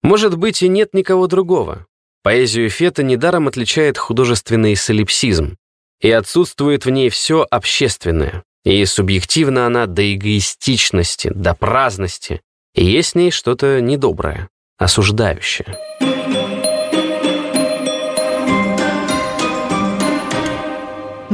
Может 0.04 0.36
быть, 0.36 0.62
и 0.62 0.68
нет 0.68 0.92
никого 0.92 1.26
другого. 1.26 1.86
Поэзию 2.22 2.68
Фета 2.68 3.02
недаром 3.02 3.48
отличает 3.48 3.96
художественный 3.96 4.76
солипсизм, 4.76 5.56
и 6.00 6.10
отсутствует 6.10 6.84
в 6.84 6.90
ней 6.90 7.08
все 7.08 7.46
общественное, 7.50 8.44
и 8.64 8.84
субъективна 8.84 9.66
она 9.66 9.86
до 9.86 10.14
эгоистичности, 10.14 11.32
до 11.34 11.54
праздности, 11.54 12.42
и 12.74 12.84
есть 12.84 13.12
в 13.12 13.14
ней 13.14 13.30
что-то 13.30 13.80
недоброе, 13.80 14.50
осуждающее. 14.76 15.78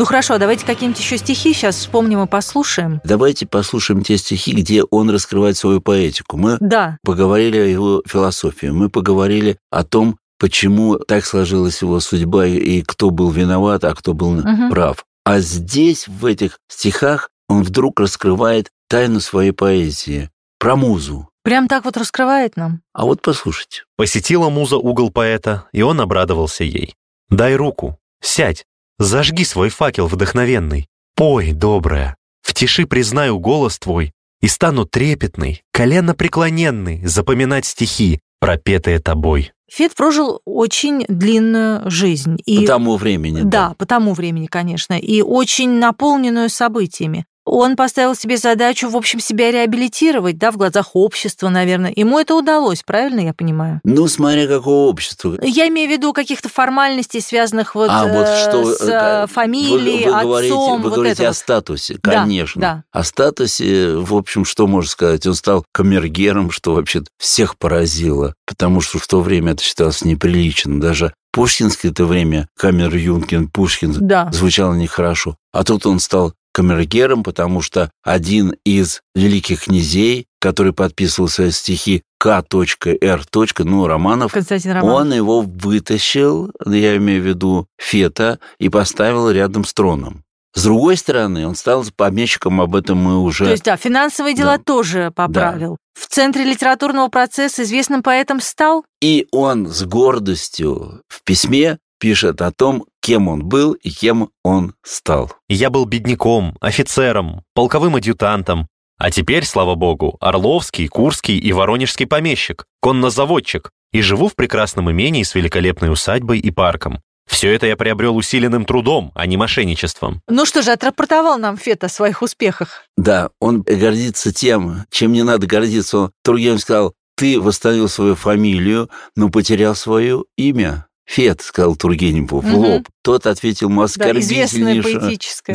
Ну 0.00 0.06
хорошо, 0.06 0.38
давайте 0.38 0.64
какие-нибудь 0.64 0.98
еще 0.98 1.18
стихи 1.18 1.52
сейчас 1.52 1.76
вспомним 1.76 2.22
и 2.22 2.26
послушаем. 2.26 3.02
Давайте 3.04 3.44
послушаем 3.46 4.02
те 4.02 4.16
стихи, 4.16 4.54
где 4.54 4.82
он 4.82 5.10
раскрывает 5.10 5.58
свою 5.58 5.82
поэтику. 5.82 6.38
Мы 6.38 6.56
Да, 6.58 6.96
поговорили 7.04 7.58
о 7.58 7.66
его 7.66 8.02
философии, 8.08 8.68
мы 8.68 8.88
поговорили 8.88 9.58
о 9.70 9.84
том, 9.84 10.16
почему 10.38 10.96
так 10.96 11.26
сложилась 11.26 11.82
его 11.82 12.00
судьба 12.00 12.46
и- 12.46 12.80
кто 12.80 13.10
был 13.10 13.28
виноват, 13.30 13.84
а 13.84 13.94
кто 13.94 14.14
был 14.14 14.36
Мгм. 14.36 14.70
прав. 14.70 15.04
А 15.26 15.40
здесь, 15.40 16.08
в 16.08 16.24
этих 16.24 16.56
стихах, 16.70 17.28
он 17.50 17.62
вдруг 17.62 18.00
раскрывает 18.00 18.70
тайну 18.88 19.20
своей 19.20 19.52
поэзии 19.52 20.30
про 20.58 20.76
музу. 20.76 21.28
прям 21.44 21.68
так 21.68 21.84
вот 21.84 21.98
раскрывает 21.98 22.56
нам. 22.56 22.80
А 22.94 23.04
вот 23.04 23.20
послушайте. 23.20 23.82
Посетила 23.98 24.48
муза 24.48 24.78
угол 24.78 25.10
поэта, 25.10 25.66
и 25.72 25.82
он 25.82 26.00
обрадовался 26.00 26.64
ей. 26.64 26.94
«Дай 27.28 27.54
руку, 27.54 27.98
сядь, 28.22 28.64
зажги 29.00 29.44
свой 29.44 29.70
факел 29.70 30.06
вдохновенный, 30.06 30.86
пой, 31.16 31.52
добрая, 31.52 32.16
в 32.42 32.54
тиши 32.54 32.86
признаю 32.86 33.40
голос 33.40 33.78
твой 33.78 34.12
и 34.40 34.46
стану 34.46 34.84
трепетный, 34.84 35.62
колено 35.72 36.14
преклоненный, 36.14 37.04
запоминать 37.04 37.64
стихи, 37.64 38.20
пропетые 38.38 39.00
тобой». 39.00 39.52
Фет 39.70 39.94
прожил 39.94 40.40
очень 40.44 41.04
длинную 41.06 41.88
жизнь. 41.88 42.38
И, 42.44 42.60
По 42.60 42.66
тому 42.66 42.96
времени. 42.96 43.42
да, 43.44 43.74
по 43.78 43.86
тому 43.86 44.14
времени, 44.14 44.46
конечно, 44.46 44.98
и 44.98 45.22
очень 45.22 45.78
наполненную 45.78 46.48
событиями. 46.48 47.24
Он 47.52 47.74
поставил 47.74 48.14
себе 48.14 48.36
задачу, 48.36 48.88
в 48.88 48.96
общем, 48.96 49.18
себя 49.18 49.50
реабилитировать, 49.50 50.38
да, 50.38 50.52
в 50.52 50.56
глазах 50.56 50.90
общества, 50.94 51.48
наверное. 51.48 51.92
Ему 51.96 52.20
это 52.20 52.36
удалось, 52.36 52.84
правильно 52.84 53.20
я 53.20 53.34
понимаю? 53.34 53.80
Ну, 53.82 54.06
смотря 54.06 54.46
какого 54.46 54.88
общества. 54.88 55.36
Я 55.42 55.66
имею 55.66 55.88
в 55.88 55.92
виду 55.92 56.12
каких-то 56.12 56.48
формальностей, 56.48 57.20
связанных 57.20 57.74
вот, 57.74 57.90
а 57.90 58.06
вот 58.06 58.26
э, 58.26 58.48
что 58.48 58.64
с 58.72 58.80
э, 58.82 58.92
э, 58.92 59.20
вы- 59.22 59.26
фамилией, 59.26 60.04
вы, 60.06 60.20
говорите, 60.22 60.54
отцом, 60.54 60.82
вы 60.82 60.88
вот 60.90 60.94
говорите 60.94 61.22
это 61.22 61.24
о 61.24 61.30
вот. 61.30 61.36
статусе, 61.36 61.98
Да, 62.02 62.10
конечно. 62.12 62.60
да. 62.60 62.84
О 62.92 63.02
статусе, 63.02 63.96
в 63.96 64.14
общем, 64.14 64.44
что 64.44 64.68
можно 64.68 64.88
сказать? 64.88 65.26
Он 65.26 65.34
стал 65.34 65.64
камергером, 65.72 66.52
что 66.52 66.74
вообще 66.74 67.02
всех 67.18 67.58
поразило, 67.58 68.34
потому 68.46 68.80
что 68.80 69.00
в 69.00 69.06
то 69.08 69.20
время 69.20 69.52
это 69.54 69.62
считалось 69.64 70.04
неприличным. 70.04 70.78
Даже 70.78 71.12
пушкинское 71.32 71.90
это 71.90 72.04
время 72.04 72.46
камер-юнкин 72.56 73.48
Пушкин 73.48 73.96
Да. 74.00 74.30
звучало 74.32 74.74
нехорошо. 74.74 75.36
А 75.52 75.64
тут 75.64 75.84
он 75.86 75.98
стал 75.98 76.32
камергером, 76.60 77.22
потому 77.22 77.62
что 77.62 77.90
один 78.04 78.54
из 78.64 79.00
великих 79.14 79.64
князей, 79.64 80.26
который 80.40 80.74
подписывал 80.74 81.28
свои 81.28 81.50
стихи 81.50 82.02
К.Р. 82.18 83.22
ну, 83.60 83.86
Романов, 83.86 84.32
Константин 84.32 84.72
Романов. 84.72 85.00
он 85.00 85.12
его 85.14 85.40
вытащил, 85.40 86.52
я 86.66 86.96
имею 86.98 87.22
в 87.22 87.26
виду 87.26 87.66
Фета, 87.78 88.38
и 88.58 88.68
поставил 88.68 89.30
рядом 89.30 89.64
с 89.64 89.72
троном. 89.72 90.22
С 90.54 90.64
другой 90.64 90.96
стороны, 90.96 91.46
он 91.46 91.54
стал 91.54 91.84
помещиком, 91.96 92.60
об 92.60 92.76
этом 92.76 92.98
мы 92.98 93.20
уже... 93.20 93.44
То 93.46 93.52
есть, 93.52 93.64
да, 93.64 93.76
финансовые 93.76 94.34
дела 94.34 94.58
Да. 94.58 94.64
тоже 94.64 95.12
поправил. 95.14 95.78
В 95.98 96.08
центре 96.08 96.44
литературного 96.44 97.08
процесса 97.08 97.62
известным 97.62 98.02
поэтом 98.02 98.40
стал. 98.40 98.84
И 99.00 99.26
он 99.30 99.68
с 99.68 99.82
гордостью 99.84 101.02
в 101.08 101.22
письме 101.24 101.78
пишет 102.00 102.42
о 102.42 102.50
том, 102.50 102.84
кем 103.10 103.26
он 103.26 103.42
был 103.42 103.72
и 103.72 103.90
кем 103.90 104.30
он 104.44 104.74
стал. 104.84 105.32
Я 105.48 105.70
был 105.70 105.84
бедняком, 105.84 106.56
офицером, 106.60 107.42
полковым 107.54 107.96
адъютантом, 107.96 108.68
а 108.98 109.10
теперь, 109.10 109.44
слава 109.44 109.74
богу, 109.74 110.16
Орловский, 110.20 110.86
Курский 110.86 111.36
и 111.36 111.52
Воронежский 111.52 112.06
помещик, 112.06 112.66
коннозаводчик, 112.80 113.70
и 113.92 114.00
живу 114.00 114.28
в 114.28 114.36
прекрасном 114.36 114.92
имении 114.92 115.24
с 115.24 115.34
великолепной 115.34 115.90
усадьбой 115.90 116.38
и 116.38 116.52
парком. 116.52 117.00
Все 117.28 117.52
это 117.52 117.66
я 117.66 117.76
приобрел 117.76 118.16
усиленным 118.16 118.64
трудом, 118.64 119.10
а 119.16 119.26
не 119.26 119.36
мошенничеством. 119.36 120.22
Ну 120.28 120.46
что 120.46 120.62
же, 120.62 120.70
отрапортовал 120.70 121.36
нам 121.36 121.56
Фет 121.56 121.82
о 121.82 121.88
своих 121.88 122.22
успехах. 122.22 122.84
Да, 122.96 123.30
он 123.40 123.62
гордится 123.62 124.32
тем, 124.32 124.84
чем 124.92 125.10
не 125.10 125.24
надо 125.24 125.48
гордиться. 125.48 125.98
Он 125.98 126.12
Тургенев 126.22 126.60
сказал, 126.60 126.94
ты 127.16 127.40
восстановил 127.40 127.88
свою 127.88 128.14
фамилию, 128.14 128.88
но 129.16 129.30
потерял 129.30 129.74
свое 129.74 130.22
имя. 130.36 130.86
Фет, 131.10 131.40
сказал 131.42 131.74
Тургеневу 131.74 132.38
в 132.38 132.54
лоб. 132.54 132.88
Тот 133.02 133.26
ответил 133.26 133.68
ему 133.68 133.80
Да, 133.80 133.86
оскорбительнейшим, 133.86 135.00
поэтическое. 135.00 135.54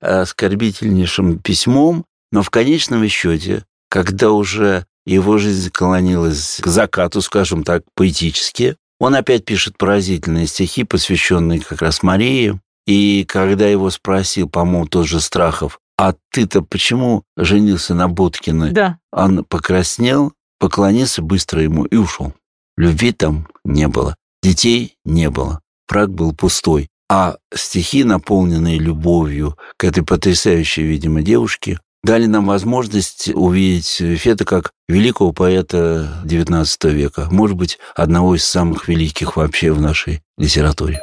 да, 0.00 0.20
оскорбительнейшим 0.20 1.38
письмом, 1.38 2.04
но 2.32 2.42
в 2.42 2.50
конечном 2.50 3.06
счете, 3.06 3.64
когда 3.88 4.32
уже 4.32 4.84
его 5.04 5.38
жизнь 5.38 5.68
склонилась 5.68 6.58
к 6.60 6.66
закату, 6.66 7.22
скажем 7.22 7.62
так, 7.62 7.84
поэтически, 7.94 8.74
он 8.98 9.14
опять 9.14 9.44
пишет 9.44 9.78
поразительные 9.78 10.48
стихи, 10.48 10.82
посвященные 10.82 11.60
как 11.60 11.82
раз 11.82 12.02
Марии. 12.02 12.58
И 12.88 13.24
когда 13.28 13.68
его 13.68 13.90
спросил, 13.90 14.48
по-моему, 14.48 14.86
тот 14.88 15.06
же 15.06 15.20
Страхов, 15.20 15.78
а 15.96 16.14
ты-то 16.32 16.62
почему 16.62 17.22
женился 17.36 17.94
на 17.94 18.08
Боткиной? 18.08 18.72
Да. 18.72 18.98
Он 19.12 19.44
покраснел, 19.44 20.32
поклонился 20.58 21.22
быстро 21.22 21.62
ему 21.62 21.84
и 21.84 21.94
ушел. 21.94 22.34
Любви 22.76 23.12
там 23.12 23.46
не 23.64 23.86
было, 23.86 24.16
детей 24.46 24.94
не 25.04 25.28
было, 25.28 25.60
фраг 25.88 26.10
был 26.10 26.32
пустой. 26.32 26.88
А 27.08 27.36
стихи, 27.54 28.04
наполненные 28.04 28.78
любовью 28.78 29.56
к 29.76 29.84
этой 29.84 30.04
потрясающей, 30.04 30.82
видимо, 30.82 31.22
девушке, 31.22 31.78
дали 32.02 32.26
нам 32.26 32.46
возможность 32.46 33.28
увидеть 33.34 34.02
Фета 34.18 34.44
как 34.44 34.70
великого 34.88 35.32
поэта 35.32 36.22
XIX 36.24 36.92
века, 36.92 37.28
может 37.30 37.56
быть, 37.56 37.78
одного 37.94 38.36
из 38.36 38.44
самых 38.44 38.88
великих 38.88 39.36
вообще 39.36 39.72
в 39.72 39.80
нашей 39.80 40.22
литературе. 40.38 41.00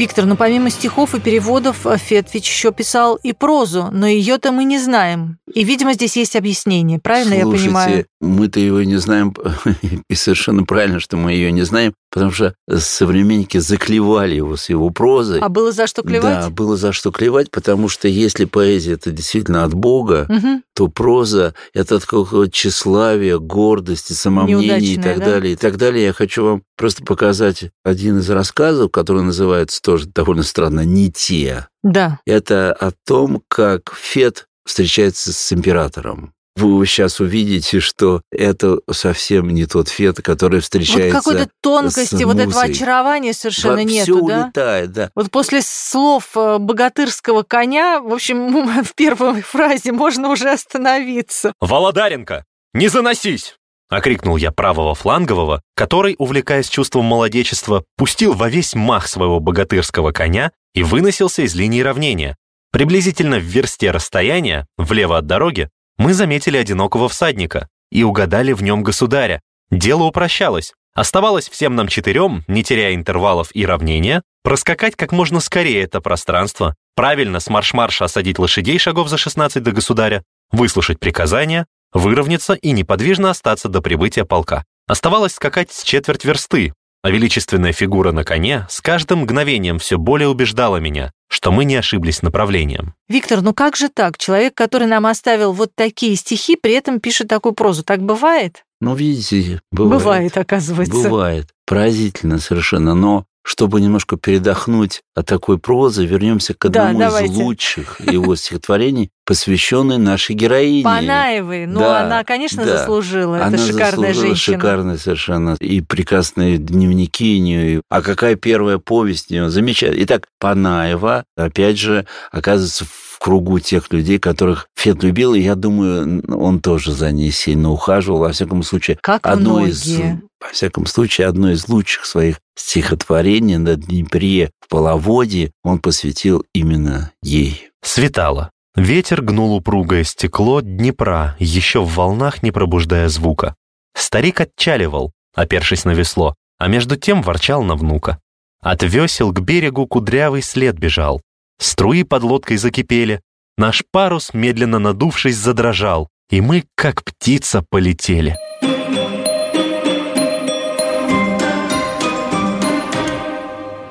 Виктор, 0.00 0.24
ну 0.24 0.34
помимо 0.34 0.70
стихов 0.70 1.14
и 1.14 1.20
переводов, 1.20 1.86
Фет 1.96 2.28
ведь 2.32 2.46
еще 2.46 2.72
писал 2.72 3.16
и 3.16 3.34
прозу, 3.34 3.90
но 3.92 4.06
ее-то 4.06 4.50
мы 4.50 4.64
не 4.64 4.78
знаем. 4.78 5.36
И, 5.52 5.62
видимо, 5.62 5.92
здесь 5.92 6.16
есть 6.16 6.36
объяснение, 6.36 6.98
правильно 6.98 7.38
Слушайте, 7.42 7.64
я 7.64 7.74
понимаю? 7.74 8.06
мы-то 8.22 8.60
его 8.60 8.82
не 8.82 8.96
знаем, 8.96 9.34
и 10.08 10.14
совершенно 10.14 10.64
правильно, 10.64 11.00
что 11.00 11.18
мы 11.18 11.32
ее 11.32 11.52
не 11.52 11.64
знаем, 11.64 11.92
потому 12.10 12.30
что 12.30 12.54
современники 12.74 13.58
заклевали 13.58 14.36
его 14.36 14.56
с 14.56 14.70
его 14.70 14.88
прозой. 14.88 15.40
А 15.40 15.50
было 15.50 15.70
за 15.70 15.86
что 15.86 16.02
клевать? 16.02 16.44
Да, 16.44 16.48
было 16.48 16.78
за 16.78 16.92
что 16.92 17.10
клевать, 17.10 17.50
потому 17.50 17.90
что 17.90 18.08
если 18.08 18.46
поэзия 18.46 18.94
это 18.94 19.10
действительно 19.10 19.64
от 19.64 19.74
Бога, 19.74 20.24
Мгм. 20.30 20.62
То 20.80 20.88
проза 20.88 21.54
это 21.74 21.96
от 21.96 22.06
какого-то 22.06 22.50
тщеславия, 22.50 23.36
гордости, 23.36 24.14
самомнения 24.14 24.78
и 24.78 24.96
так 24.96 25.18
да? 25.18 25.26
далее. 25.26 25.52
И 25.52 25.56
так 25.56 25.76
далее. 25.76 26.06
Я 26.06 26.12
хочу 26.14 26.42
вам 26.42 26.62
просто 26.74 27.04
показать 27.04 27.66
один 27.84 28.20
из 28.20 28.30
рассказов, 28.30 28.90
который 28.90 29.22
называется 29.22 29.82
тоже 29.82 30.06
довольно 30.06 30.42
странно 30.42 30.86
«Не 30.86 31.12
те». 31.12 31.68
Да. 31.82 32.18
Это 32.24 32.72
о 32.72 32.92
том, 33.06 33.42
как 33.48 33.94
Фет 33.94 34.46
встречается 34.64 35.34
с 35.34 35.52
императором. 35.52 36.32
Вы 36.56 36.84
сейчас 36.86 37.20
увидите, 37.20 37.80
что 37.80 38.22
это 38.30 38.80
совсем 38.90 39.50
не 39.50 39.66
тот 39.66 39.88
Фет, 39.88 40.20
который 40.20 40.56
Вот 40.56 40.64
встречается 40.64 41.18
какой-то 41.18 41.48
тонкости, 41.60 42.16
с 42.16 42.24
вот 42.24 42.38
этого 42.38 42.62
очарования 42.62 43.32
совершенно 43.32 43.86
Все 43.86 43.86
нету, 43.86 44.26
да? 44.26 44.44
улетает, 44.44 44.92
да. 44.92 45.10
Вот 45.14 45.30
после 45.30 45.62
слов 45.62 46.36
э, 46.36 46.58
богатырского 46.58 47.44
коня, 47.44 48.00
в 48.00 48.12
общем, 48.12 48.82
в 48.84 48.94
первой 48.94 49.42
фразе 49.42 49.92
можно 49.92 50.28
уже 50.28 50.50
остановиться. 50.50 51.52
«Володаренко, 51.60 52.44
не 52.74 52.88
заносись!»— 52.88 53.56
окрикнул 53.88 54.36
я 54.36 54.50
правого 54.50 54.94
флангового, 54.94 55.62
который, 55.76 56.16
увлекаясь 56.18 56.68
чувством 56.68 57.04
молодечества, 57.04 57.84
пустил 57.96 58.34
во 58.34 58.48
весь 58.48 58.74
мах 58.74 59.06
своего 59.06 59.40
богатырского 59.40 60.12
коня 60.12 60.50
и 60.74 60.82
выносился 60.82 61.42
из 61.42 61.54
линии 61.54 61.80
равнения. 61.80 62.36
Приблизительно 62.72 63.38
в 63.38 63.42
версте 63.42 63.90
расстояния, 63.90 64.66
влево 64.76 65.18
от 65.18 65.26
дороги, 65.26 65.70
мы 66.00 66.14
заметили 66.14 66.56
одинокого 66.56 67.10
всадника 67.10 67.68
и 67.92 68.04
угадали 68.04 68.54
в 68.54 68.62
нем 68.62 68.82
государя. 68.82 69.42
Дело 69.70 70.04
упрощалось. 70.04 70.72
Оставалось 70.94 71.50
всем 71.50 71.76
нам 71.76 71.88
четырем, 71.88 72.42
не 72.48 72.64
теряя 72.64 72.94
интервалов 72.94 73.50
и 73.52 73.66
равнения, 73.66 74.22
проскакать 74.42 74.96
как 74.96 75.12
можно 75.12 75.40
скорее 75.40 75.82
это 75.82 76.00
пространство, 76.00 76.74
правильно 76.96 77.38
с 77.38 77.50
марш-марша 77.50 78.06
осадить 78.06 78.38
лошадей 78.38 78.78
шагов 78.78 79.10
за 79.10 79.18
16 79.18 79.62
до 79.62 79.72
государя, 79.72 80.24
выслушать 80.50 80.98
приказания, 80.98 81.66
выровняться 81.92 82.54
и 82.54 82.70
неподвижно 82.70 83.28
остаться 83.28 83.68
до 83.68 83.82
прибытия 83.82 84.24
полка. 84.24 84.64
Оставалось 84.86 85.34
скакать 85.34 85.70
с 85.70 85.82
четверть 85.82 86.24
версты, 86.24 86.72
а 87.02 87.10
величественная 87.10 87.74
фигура 87.74 88.12
на 88.12 88.24
коне 88.24 88.66
с 88.70 88.80
каждым 88.80 89.20
мгновением 89.20 89.78
все 89.78 89.98
более 89.98 90.28
убеждала 90.28 90.78
меня, 90.78 91.12
что 91.30 91.52
мы 91.52 91.64
не 91.64 91.76
ошиблись 91.76 92.22
направлением. 92.22 92.94
Виктор, 93.08 93.40
ну 93.40 93.54
как 93.54 93.76
же 93.76 93.88
так? 93.88 94.18
Человек, 94.18 94.54
который 94.54 94.88
нам 94.88 95.06
оставил 95.06 95.52
вот 95.52 95.70
такие 95.74 96.16
стихи, 96.16 96.56
при 96.56 96.72
этом 96.72 97.00
пишет 97.00 97.28
такую 97.28 97.54
прозу. 97.54 97.84
Так 97.84 98.02
бывает? 98.02 98.64
Ну, 98.80 98.94
видите, 98.94 99.60
бывает. 99.70 100.02
Бывает, 100.02 100.36
оказывается. 100.38 100.92
Бывает. 100.94 101.46
Поразительно 101.70 102.38
совершенно. 102.40 102.94
Но 102.96 103.26
чтобы 103.44 103.80
немножко 103.80 104.16
передохнуть 104.16 105.02
от 105.14 105.26
такой 105.26 105.56
прозы, 105.56 106.04
вернемся 106.04 106.52
к 106.52 106.68
Да, 106.68 106.88
одному 106.88 106.98
из 106.98 107.06
давайте. 107.06 107.32
лучших 107.34 108.00
его 108.00 108.34
стихотворений, 108.34 109.10
посвященной 109.24 109.96
нашей 109.96 110.34
героине. 110.34 110.82
Панаевой, 110.82 111.66
ну 111.66 111.78
Да, 111.78 112.04
она, 112.04 112.24
конечно, 112.24 112.64
да. 112.64 112.78
заслужила. 112.78 113.36
Она 113.36 113.54
Это 113.56 113.66
шикарная 113.66 114.08
заслужила 114.08 114.26
женщина. 114.34 114.56
шикарная 114.56 114.96
совершенно. 114.98 115.56
И 115.60 115.80
прекрасные 115.80 116.58
дневники 116.58 117.38
у 117.38 117.42
нее. 117.42 117.82
А 117.88 118.02
какая 118.02 118.34
первая 118.34 118.78
повесть 118.78 119.30
у 119.30 119.34
нее? 119.34 119.48
Замечательно. 119.48 120.02
Итак, 120.02 120.26
Панаева, 120.40 121.24
опять 121.36 121.78
же, 121.78 122.04
оказывается 122.32 122.84
в 122.84 123.09
кругу 123.20 123.60
тех 123.60 123.92
людей, 123.92 124.18
которых 124.18 124.68
Фет 124.76 125.02
любил, 125.02 125.34
и 125.34 125.40
я 125.40 125.54
думаю, 125.54 126.24
он 126.34 126.60
тоже 126.60 126.92
за 126.92 127.12
ней 127.12 127.30
сильно 127.30 127.70
ухаживал. 127.70 128.20
Во 128.20 128.32
всяком 128.32 128.62
случае, 128.62 128.98
Как 129.00 129.26
одно 129.26 129.64
из, 129.64 129.98
во 130.40 130.48
всяком 130.52 130.86
случае, 130.86 131.26
одно 131.26 131.50
из 131.50 131.68
лучших 131.68 132.06
своих 132.06 132.40
стихотворений 132.56 133.58
на 133.58 133.76
Днепре 133.76 134.50
в 134.60 134.68
половодье 134.68 135.52
он 135.62 135.78
посвятил 135.78 136.44
именно 136.54 137.12
ей. 137.22 137.68
Светало. 137.82 138.50
Ветер 138.74 139.20
гнул 139.20 139.54
упругое 139.54 140.04
стекло 140.04 140.60
Днепра, 140.60 141.36
еще 141.38 141.82
в 141.82 141.94
волнах 141.94 142.42
не 142.42 142.52
пробуждая 142.52 143.08
звука. 143.08 143.54
Старик 143.94 144.40
отчаливал, 144.40 145.12
опершись 145.34 145.84
на 145.84 145.90
весло, 145.90 146.34
а 146.58 146.68
между 146.68 146.96
тем 146.96 147.20
ворчал 147.22 147.62
на 147.62 147.74
внука. 147.74 148.18
От 148.62 148.82
весел 148.82 149.32
к 149.32 149.40
берегу 149.40 149.86
кудрявый 149.86 150.42
след 150.42 150.78
бежал. 150.78 151.20
Струи 151.60 152.02
под 152.02 152.22
лодкой 152.22 152.56
закипели. 152.56 153.20
Наш 153.58 153.84
парус, 153.92 154.32
медленно 154.32 154.78
надувшись, 154.78 155.36
задрожал, 155.36 156.08
и 156.30 156.40
мы, 156.40 156.64
как 156.74 157.04
птица, 157.04 157.62
полетели. 157.68 158.36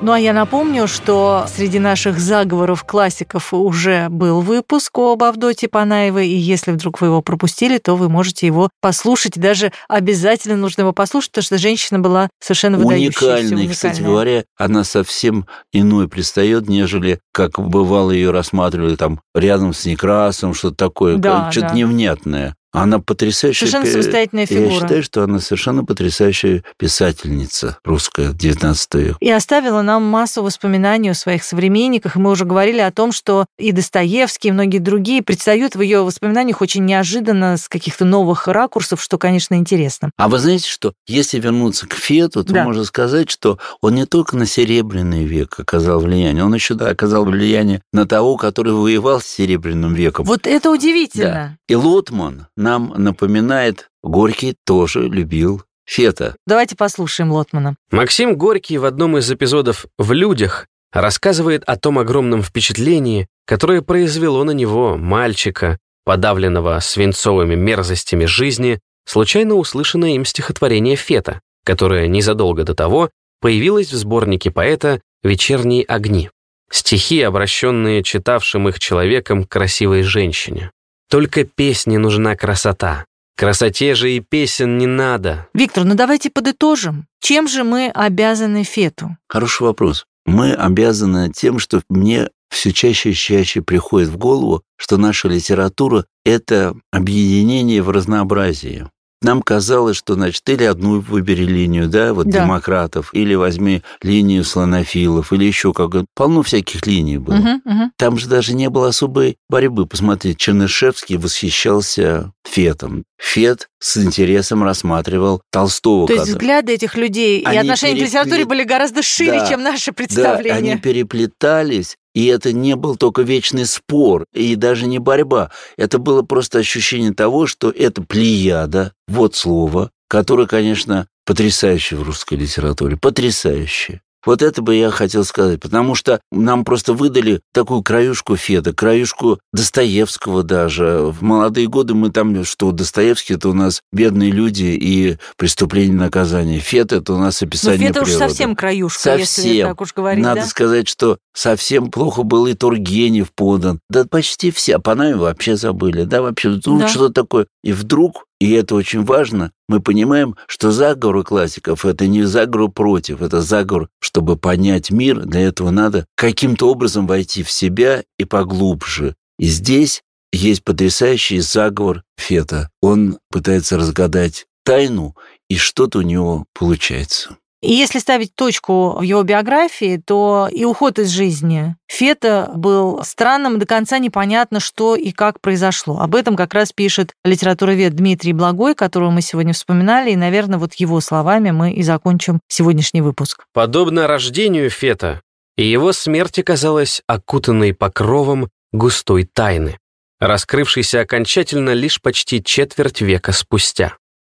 Ну 0.02 0.12
а 0.12 0.18
я 0.18 0.32
напомню, 0.32 0.88
что 0.88 1.44
среди 1.54 1.78
наших 1.78 2.18
заговоров 2.18 2.84
классиков 2.84 3.52
уже 3.52 4.08
был 4.08 4.40
выпуск 4.40 4.96
об 4.98 5.22
Авдоте 5.22 5.68
Панаевой, 5.68 6.26
и 6.26 6.36
если 6.36 6.72
вдруг 6.72 7.02
вы 7.02 7.08
его 7.08 7.20
пропустили, 7.20 7.76
то 7.76 7.96
вы 7.96 8.08
можете 8.08 8.46
его 8.46 8.70
послушать. 8.80 9.38
Даже 9.38 9.72
обязательно 9.88 10.56
нужно 10.56 10.82
его 10.82 10.94
послушать, 10.94 11.32
потому 11.32 11.44
что 11.44 11.58
женщина 11.58 11.98
была 11.98 12.30
совершенно 12.40 12.78
выдающаяся. 12.78 13.26
Уникальной, 13.26 13.68
кстати 13.68 14.00
говоря, 14.00 14.44
она 14.56 14.84
совсем 14.84 15.46
иной 15.70 16.08
предстает, 16.08 16.66
нежели 16.66 17.20
как 17.32 17.58
бывало 17.58 18.10
ее 18.10 18.30
рассматривали 18.30 18.96
там 18.96 19.20
рядом 19.34 19.74
с 19.74 19.84
Некрасом, 19.84 20.54
что-то 20.54 20.76
такое, 20.76 21.16
Да, 21.18 21.50
что-то 21.52 21.68
да. 21.68 21.74
невнятное. 21.74 22.56
Она 22.72 23.00
потрясающая... 23.00 23.66
Совершенно 23.66 23.90
самостоятельная 23.90 24.46
Я 24.48 24.56
фигура. 24.56 24.70
считаю, 24.80 25.02
что 25.02 25.22
она 25.24 25.40
совершенно 25.40 25.84
потрясающая 25.84 26.62
писательница 26.76 27.78
русская 27.84 28.32
19 28.32 28.94
века. 28.94 29.16
И 29.20 29.30
оставила 29.30 29.82
нам 29.82 30.04
массу 30.04 30.42
воспоминаний 30.42 31.10
о 31.10 31.14
своих 31.14 31.42
современниках. 31.42 32.16
Мы 32.16 32.30
уже 32.30 32.44
говорили 32.44 32.78
о 32.80 32.92
том, 32.92 33.10
что 33.12 33.46
и 33.58 33.72
Достоевский, 33.72 34.48
и 34.48 34.52
многие 34.52 34.78
другие 34.78 35.22
предстают 35.22 35.74
в 35.74 35.80
ее 35.80 36.02
воспоминаниях 36.04 36.60
очень 36.60 36.84
неожиданно, 36.84 37.56
с 37.56 37.68
каких-то 37.68 38.04
новых 38.04 38.46
ракурсов, 38.46 39.02
что, 39.02 39.18
конечно, 39.18 39.54
интересно. 39.54 40.10
А 40.16 40.28
вы 40.28 40.38
знаете, 40.38 40.68
что 40.68 40.92
если 41.06 41.40
вернуться 41.40 41.86
к 41.88 41.94
Фету, 41.94 42.44
то 42.44 42.52
Да. 42.52 42.64
можно 42.64 42.84
сказать, 42.84 43.30
что 43.30 43.58
он 43.80 43.94
не 43.96 44.06
только 44.06 44.36
на 44.36 44.46
Серебряный 44.46 45.24
век 45.24 45.58
оказал 45.58 46.00
влияние, 46.00 46.44
он 46.44 46.54
еще 46.54 46.74
да, 46.74 46.88
оказал 46.90 47.24
влияние 47.24 47.82
на 47.92 48.06
того, 48.06 48.36
который 48.36 48.72
воевал 48.72 49.20
с 49.20 49.26
Серебряным 49.26 49.94
веком. 49.94 50.24
Вот 50.24 50.46
это 50.46 50.70
удивительно. 50.70 51.58
И 51.68 51.74
Лотман 51.74 52.46
нам 52.60 52.94
напоминает, 52.96 53.88
Горький 54.02 54.54
тоже 54.64 55.08
любил 55.08 55.62
Фета. 55.84 56.36
Давайте 56.46 56.76
послушаем 56.76 57.32
Лотмана. 57.32 57.74
Максим 57.90 58.36
Горький 58.36 58.78
в 58.78 58.84
одном 58.84 59.18
из 59.18 59.30
эпизодов 59.30 59.86
«В 59.98 60.12
людях» 60.12 60.68
рассказывает 60.92 61.64
о 61.64 61.76
том 61.76 61.98
огромном 61.98 62.42
впечатлении, 62.42 63.26
которое 63.46 63.82
произвело 63.82 64.44
на 64.44 64.52
него, 64.52 64.96
мальчика, 64.96 65.78
подавленного 66.04 66.78
свинцовыми 66.80 67.54
мерзостями 67.54 68.26
жизни, 68.26 68.78
случайно 69.04 69.54
услышанное 69.54 70.10
им 70.10 70.24
стихотворение 70.24 70.96
Фета, 70.96 71.40
которое 71.64 72.06
незадолго 72.06 72.64
до 72.64 72.74
того 72.74 73.10
появилось 73.40 73.92
в 73.92 73.96
сборнике 73.96 74.50
поэта 74.50 75.00
«Вечерние 75.22 75.84
огни». 75.84 76.30
Стихи, 76.70 77.20
обращенные 77.22 78.02
читавшим 78.04 78.68
их 78.68 78.78
человеком 78.78 79.44
к 79.44 79.50
красивой 79.50 80.02
женщине. 80.02 80.70
Только 81.10 81.42
песне 81.44 81.98
нужна 81.98 82.36
красота. 82.36 83.04
Красоте 83.36 83.94
же 83.94 84.12
и 84.12 84.20
песен 84.20 84.78
не 84.78 84.86
надо. 84.86 85.48
Виктор, 85.54 85.84
ну 85.84 85.94
давайте 85.94 86.30
подытожим. 86.30 87.06
Чем 87.20 87.48
же 87.48 87.64
мы 87.64 87.88
обязаны 87.88 88.62
Фету? 88.62 89.16
Хороший 89.28 89.62
вопрос. 89.62 90.04
Мы 90.24 90.52
обязаны 90.52 91.32
тем, 91.32 91.58
что 91.58 91.82
мне 91.88 92.28
все 92.50 92.72
чаще 92.72 93.10
и 93.10 93.14
чаще 93.14 93.62
приходит 93.62 94.08
в 94.08 94.18
голову, 94.18 94.62
что 94.76 94.98
наша 94.98 95.28
литература— 95.28 96.04
это 96.24 96.74
объединение 96.92 97.82
в 97.82 97.90
разнообразии. 97.90 98.86
Нам 99.22 99.42
казалось, 99.42 99.96
что, 99.98 100.14
значит, 100.14 100.48
или 100.48 100.64
одну 100.64 101.00
выбери 101.00 101.44
линию, 101.44 101.88
да, 101.88 102.14
вот 102.14 102.26
Да. 102.28 102.40
демократов, 102.44 103.10
или 103.12 103.34
возьми 103.34 103.82
линию 104.02 104.44
слонофилов, 104.44 105.32
или 105.32 105.44
еще 105.44 105.74
как 105.74 105.90
Полно 106.14 106.42
всяких 106.42 106.86
линий 106.86 107.18
было. 107.18 107.34
Мгм, 107.36 107.62
мгм. 107.64 107.92
Там 107.98 108.16
же 108.16 108.28
даже 108.28 108.54
не 108.54 108.70
было 108.70 108.88
особой 108.88 109.36
борьбы. 109.50 109.86
Посмотрите, 109.86 110.36
Чернышевский 110.38 111.16
восхищался 111.18 112.32
Фетом. 112.48 113.04
Фет 113.18 113.68
с 113.78 113.98
интересом 113.98 114.64
рассматривал 114.64 115.42
Толстого. 115.52 116.06
То 116.06 116.14
есть 116.14 116.24
когда- 116.24 116.38
взгляды 116.38 116.72
этих 116.72 116.96
людей 116.96 117.40
и 117.40 117.44
Они 117.44 117.58
отношения 117.58 117.94
к 117.94 117.96
перепле- 117.98 118.06
литературе 118.06 118.44
были 118.46 118.64
гораздо 118.64 119.02
шире, 119.02 119.40
Да, 119.40 119.48
чем 119.48 119.62
наши 119.62 119.86
Да, 119.90 119.92
представления. 119.92 120.72
они 120.72 120.76
переплетались, 120.80 121.96
и 122.14 122.26
это 122.26 122.52
не 122.52 122.76
был 122.76 122.96
только 122.96 123.22
вечный 123.22 123.66
спор, 123.66 124.26
и 124.32 124.56
даже 124.56 124.86
не 124.86 124.98
борьба. 124.98 125.50
Это 125.76 125.98
было 125.98 126.22
просто 126.22 126.58
ощущение 126.58 127.12
того, 127.12 127.46
что 127.46 127.70
это 127.70 128.02
плеяда, 128.02 128.92
вот 129.06 129.34
слово, 129.34 129.90
которое, 130.08 130.46
конечно, 130.46 131.06
потрясающее 131.24 131.98
в 131.98 132.02
русской 132.02 132.34
литературе, 132.34 132.96
потрясающее. 132.96 134.00
Вот 134.24 134.42
это 134.42 134.60
бы 134.62 134.74
я 134.74 134.90
хотел 134.90 135.24
сказать, 135.24 135.60
потому 135.60 135.94
что 135.94 136.20
нам 136.30 136.64
просто 136.64 136.92
выдали 136.92 137.40
такую 137.52 137.82
краюшку 137.82 138.36
Феда, 138.36 138.72
краюшку 138.72 139.38
Достоевского 139.52 140.42
даже. 140.42 140.98
В 141.12 141.22
молодые 141.22 141.68
годы 141.68 141.94
мы 141.94 142.10
там, 142.10 142.44
что 142.44 142.72
Достоевский– 142.72 143.34
это 143.34 143.48
у 143.48 143.54
нас 143.54 143.80
бедные 143.92 144.30
люди 144.30 144.64
и 144.64 145.16
преступление 145.36 145.96
наказания. 145.96 146.58
Фед– 146.58 146.92
это 146.92 147.14
у 147.14 147.18
нас 147.18 147.42
описание 147.42 147.78
Но 147.78 147.86
Фед 147.86 147.94
природы. 147.94 148.10
уж 148.12 148.18
совсем 148.18 148.54
краюшка, 148.56 149.00
совсем. 149.02 149.20
если 149.46 149.62
так 149.62 149.80
уж 149.80 149.94
говорить, 149.94 150.22
Надо 150.24 150.42
да? 150.42 150.46
сказать, 150.46 150.88
что 150.88 151.18
совсем 151.34 151.90
плохо 151.90 152.22
был 152.22 152.46
и 152.46 152.54
Тургенев 152.54 153.32
подан. 153.34 153.80
Да 153.88 154.04
почти 154.04 154.50
все. 154.50 154.76
А 154.76 154.78
Панами 154.80 155.14
вообще 155.14 155.56
забыли. 155.56 156.04
Да, 156.04 156.20
вообще, 156.22 156.58
ну 156.66 156.80
Да. 156.80 156.88
что 156.88 157.08
такое? 157.08 157.46
И 157.62 157.72
вдруг, 157.72 158.24
и 158.40 158.52
это 158.52 158.74
очень 158.74 159.04
важно, 159.04 159.52
мы 159.68 159.80
понимаем, 159.80 160.34
что 160.46 160.70
заговор 160.70 161.16
у 161.16 161.24
классиков– 161.24 161.84
это 161.84 162.06
не 162.06 162.22
заговор 162.22 162.70
против, 162.70 163.20
это 163.20 163.42
заговор, 163.42 163.90
чтобы 164.00 164.36
понять 164.36 164.90
мир. 164.90 165.26
Для 165.26 165.42
этого 165.42 165.70
надо 165.70 166.06
каким-то 166.16 166.70
образом 166.70 167.06
войти 167.06 167.42
в 167.42 167.50
себя 167.50 168.02
и 168.18 168.24
поглубже. 168.24 169.14
И 169.38 169.46
здесь 169.46 170.02
есть 170.32 170.64
потрясающий 170.64 171.40
заговор 171.40 172.02
Фета. 172.16 172.70
Он 172.80 173.18
пытается 173.30 173.76
разгадать 173.76 174.46
тайну, 174.64 175.14
и 175.50 175.56
что-то 175.56 175.98
у 175.98 176.02
него 176.02 176.46
получается. 176.54 177.36
И 177.62 177.72
если 177.72 177.98
ставить 177.98 178.34
точку 178.34 178.96
в 178.98 179.02
его 179.02 179.22
биографии, 179.22 180.02
то 180.04 180.48
и 180.50 180.64
уход 180.64 180.98
из 180.98 181.08
жизни 181.08 181.76
Фета 181.88 182.50
был 182.54 183.04
странным, 183.04 183.58
до 183.58 183.66
конца 183.66 183.98
непонятно, 183.98 184.60
что 184.60 184.96
и 184.96 185.12
как 185.12 185.40
произошло. 185.40 185.98
Об 186.00 186.14
этом 186.14 186.36
как 186.36 186.54
раз 186.54 186.72
пишет 186.72 187.12
литературовед 187.22 187.94
Дмитрий 187.94 188.32
Благой, 188.32 188.74
которого 188.74 189.10
мы 189.10 189.20
сегодня 189.20 189.52
вспоминали, 189.52 190.12
и, 190.12 190.16
наверное, 190.16 190.58
вот 190.58 190.74
его 190.74 191.00
словами 191.00 191.50
мы 191.50 191.72
и 191.72 191.82
закончим 191.82 192.40
сегодняшний 192.48 193.02
выпуск. 193.02 193.44
Подобно 193.52 194.06
рождению 194.06 194.70
Фета, 194.70 195.20
и 195.56 195.66
его 195.66 195.92
смерть 195.92 196.38
оказалась 196.38 197.02
окутанной 197.06 197.74
покровом 197.74 198.48
густой 198.72 199.24
тайны, 199.24 199.76
раскрывшейся 200.18 201.00
окончательно 201.00 201.74
лишь 201.74 202.00
почти 202.00 202.42
четверть 202.42 203.02
века 203.02 203.32
спустя. 203.32 203.96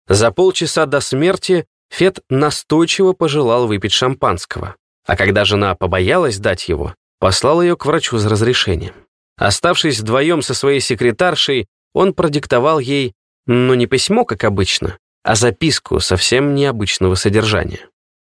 За 0.07 0.31
полчаса 0.31 0.87
до 0.87 0.99
смерти 0.99 1.65
Фет 1.91 2.19
настойчиво 2.29 3.13
пожелал 3.13 3.67
выпить 3.67 3.91
шампанского, 3.91 4.75
а 5.05 5.15
когда 5.17 5.43
жена 5.45 5.75
побоялась 5.75 6.39
дать 6.39 6.69
его, 6.69 6.95
послал 7.19 7.61
ее 7.61 7.75
к 7.75 7.85
врачу 7.85 8.17
за 8.17 8.29
разрешением. 8.29 8.93
Оставшись 9.37 9.99
вдвоем 9.99 10.41
со 10.41 10.53
своей 10.53 10.79
секретаршей, 10.79 11.67
он 11.93 12.13
продиктовал 12.13 12.79
ей, 12.79 13.13
ну 13.45 13.73
не 13.73 13.87
письмо, 13.87 14.23
как 14.23 14.43
обычно, 14.45 14.97
а 15.23 15.35
записку 15.35 15.99
совсем 15.99 16.55
необычного 16.55 17.15
содержания. 17.15 17.89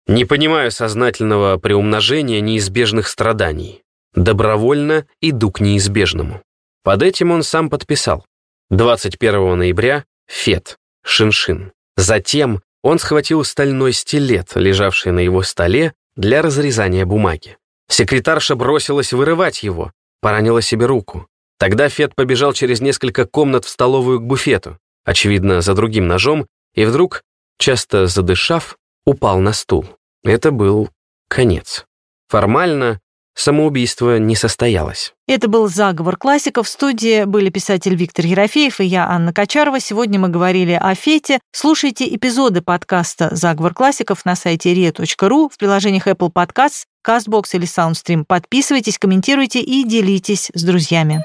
Не 0.06 0.24
понимаю 0.24 0.72
сознательного 0.72 1.58
приумножения 1.58 2.40
неизбежных 2.40 3.08
страданий. 3.08 3.84
Добровольно 4.14 5.06
иду 5.20 5.52
к 5.52 5.60
неизбежному. 5.60 6.42
Под 6.84 7.04
этим 7.04 7.32
он 7.32 7.44
сам 7.44 7.70
подписал. 7.70 8.26
21 8.70 9.58
ноября 9.58 10.06
Фет, 10.28 10.78
Шиншин. 11.04 11.74
Затем 11.98 12.62
он 12.88 13.00
схватил 13.00 13.44
стальной 13.44 13.92
стилет, 13.92 14.52
лежавший 14.56 15.12
на 15.12 15.20
его 15.20 15.44
столе, 15.44 15.94
для 16.16 16.42
разрезания 16.42 17.06
бумаги. 17.06 17.58
Секретарша 17.90 18.56
бросилась 18.56 19.12
вырывать 19.12 19.62
его, 19.62 19.92
поранила 20.22 20.62
себе 20.62 20.86
руку. 20.86 21.28
Тогда 21.60 21.90
Фет 21.90 22.16
побежал 22.16 22.54
через 22.54 22.80
несколько 22.80 23.26
комнат 23.26 23.66
в 23.66 23.70
столовую 23.70 24.22
к 24.22 24.24
буфету, 24.24 24.78
очевидно, 25.04 25.60
за 25.60 25.74
другим 25.74 26.08
ножом, 26.08 26.48
и 26.76 26.86
вдруг, 26.86 27.24
часто 27.60 28.08
задышав, 28.08 28.78
упал 29.06 29.40
на 29.40 29.52
стул. 29.52 29.86
Это 30.24 30.52
был 30.52 30.90
конец. 31.28 31.86
Формально 32.30 33.02
самоубийство 33.38 34.18
не 34.18 34.36
состоялось. 34.36 35.14
Это 35.28 35.48
был 35.48 35.70
«Заговор 35.70 36.18
классиков». 36.18 36.68
В 36.68 36.70
студии 36.70 37.24
были 37.24 37.50
писатель 37.50 37.96
Виктор 37.96 38.26
Ерофеев 38.26 38.80
и 38.82 38.86
я, 38.86 39.08
Анна 39.08 39.32
Качарова. 39.32 39.80
Сегодня 39.80 40.20
мы 40.20 40.30
говорили 40.30 40.74
о 40.74 40.94
Фете. 40.96 41.40
Слушайте 41.52 42.14
эпизоды 42.14 42.62
подкаста 42.62 43.30
«Заговор 43.34 43.74
классиков» 43.74 44.26
на 44.26 44.36
сайте 44.36 44.74
ria.ru, 44.74 45.50
в 45.50 45.58
приложениях 45.58 46.08
Apple 46.08 46.32
Podcasts, 46.34 46.84
CastBox 47.06 47.44
или 47.54 47.68
SoundStream. 47.68 48.26
Подписывайтесь, 48.28 48.98
комментируйте 48.98 49.62
и 49.62 49.84
делитесь 49.84 50.50
с 50.54 50.64
друзьями. 50.64 51.24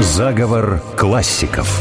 Заговор 0.00 0.80
классиков. 0.96 1.80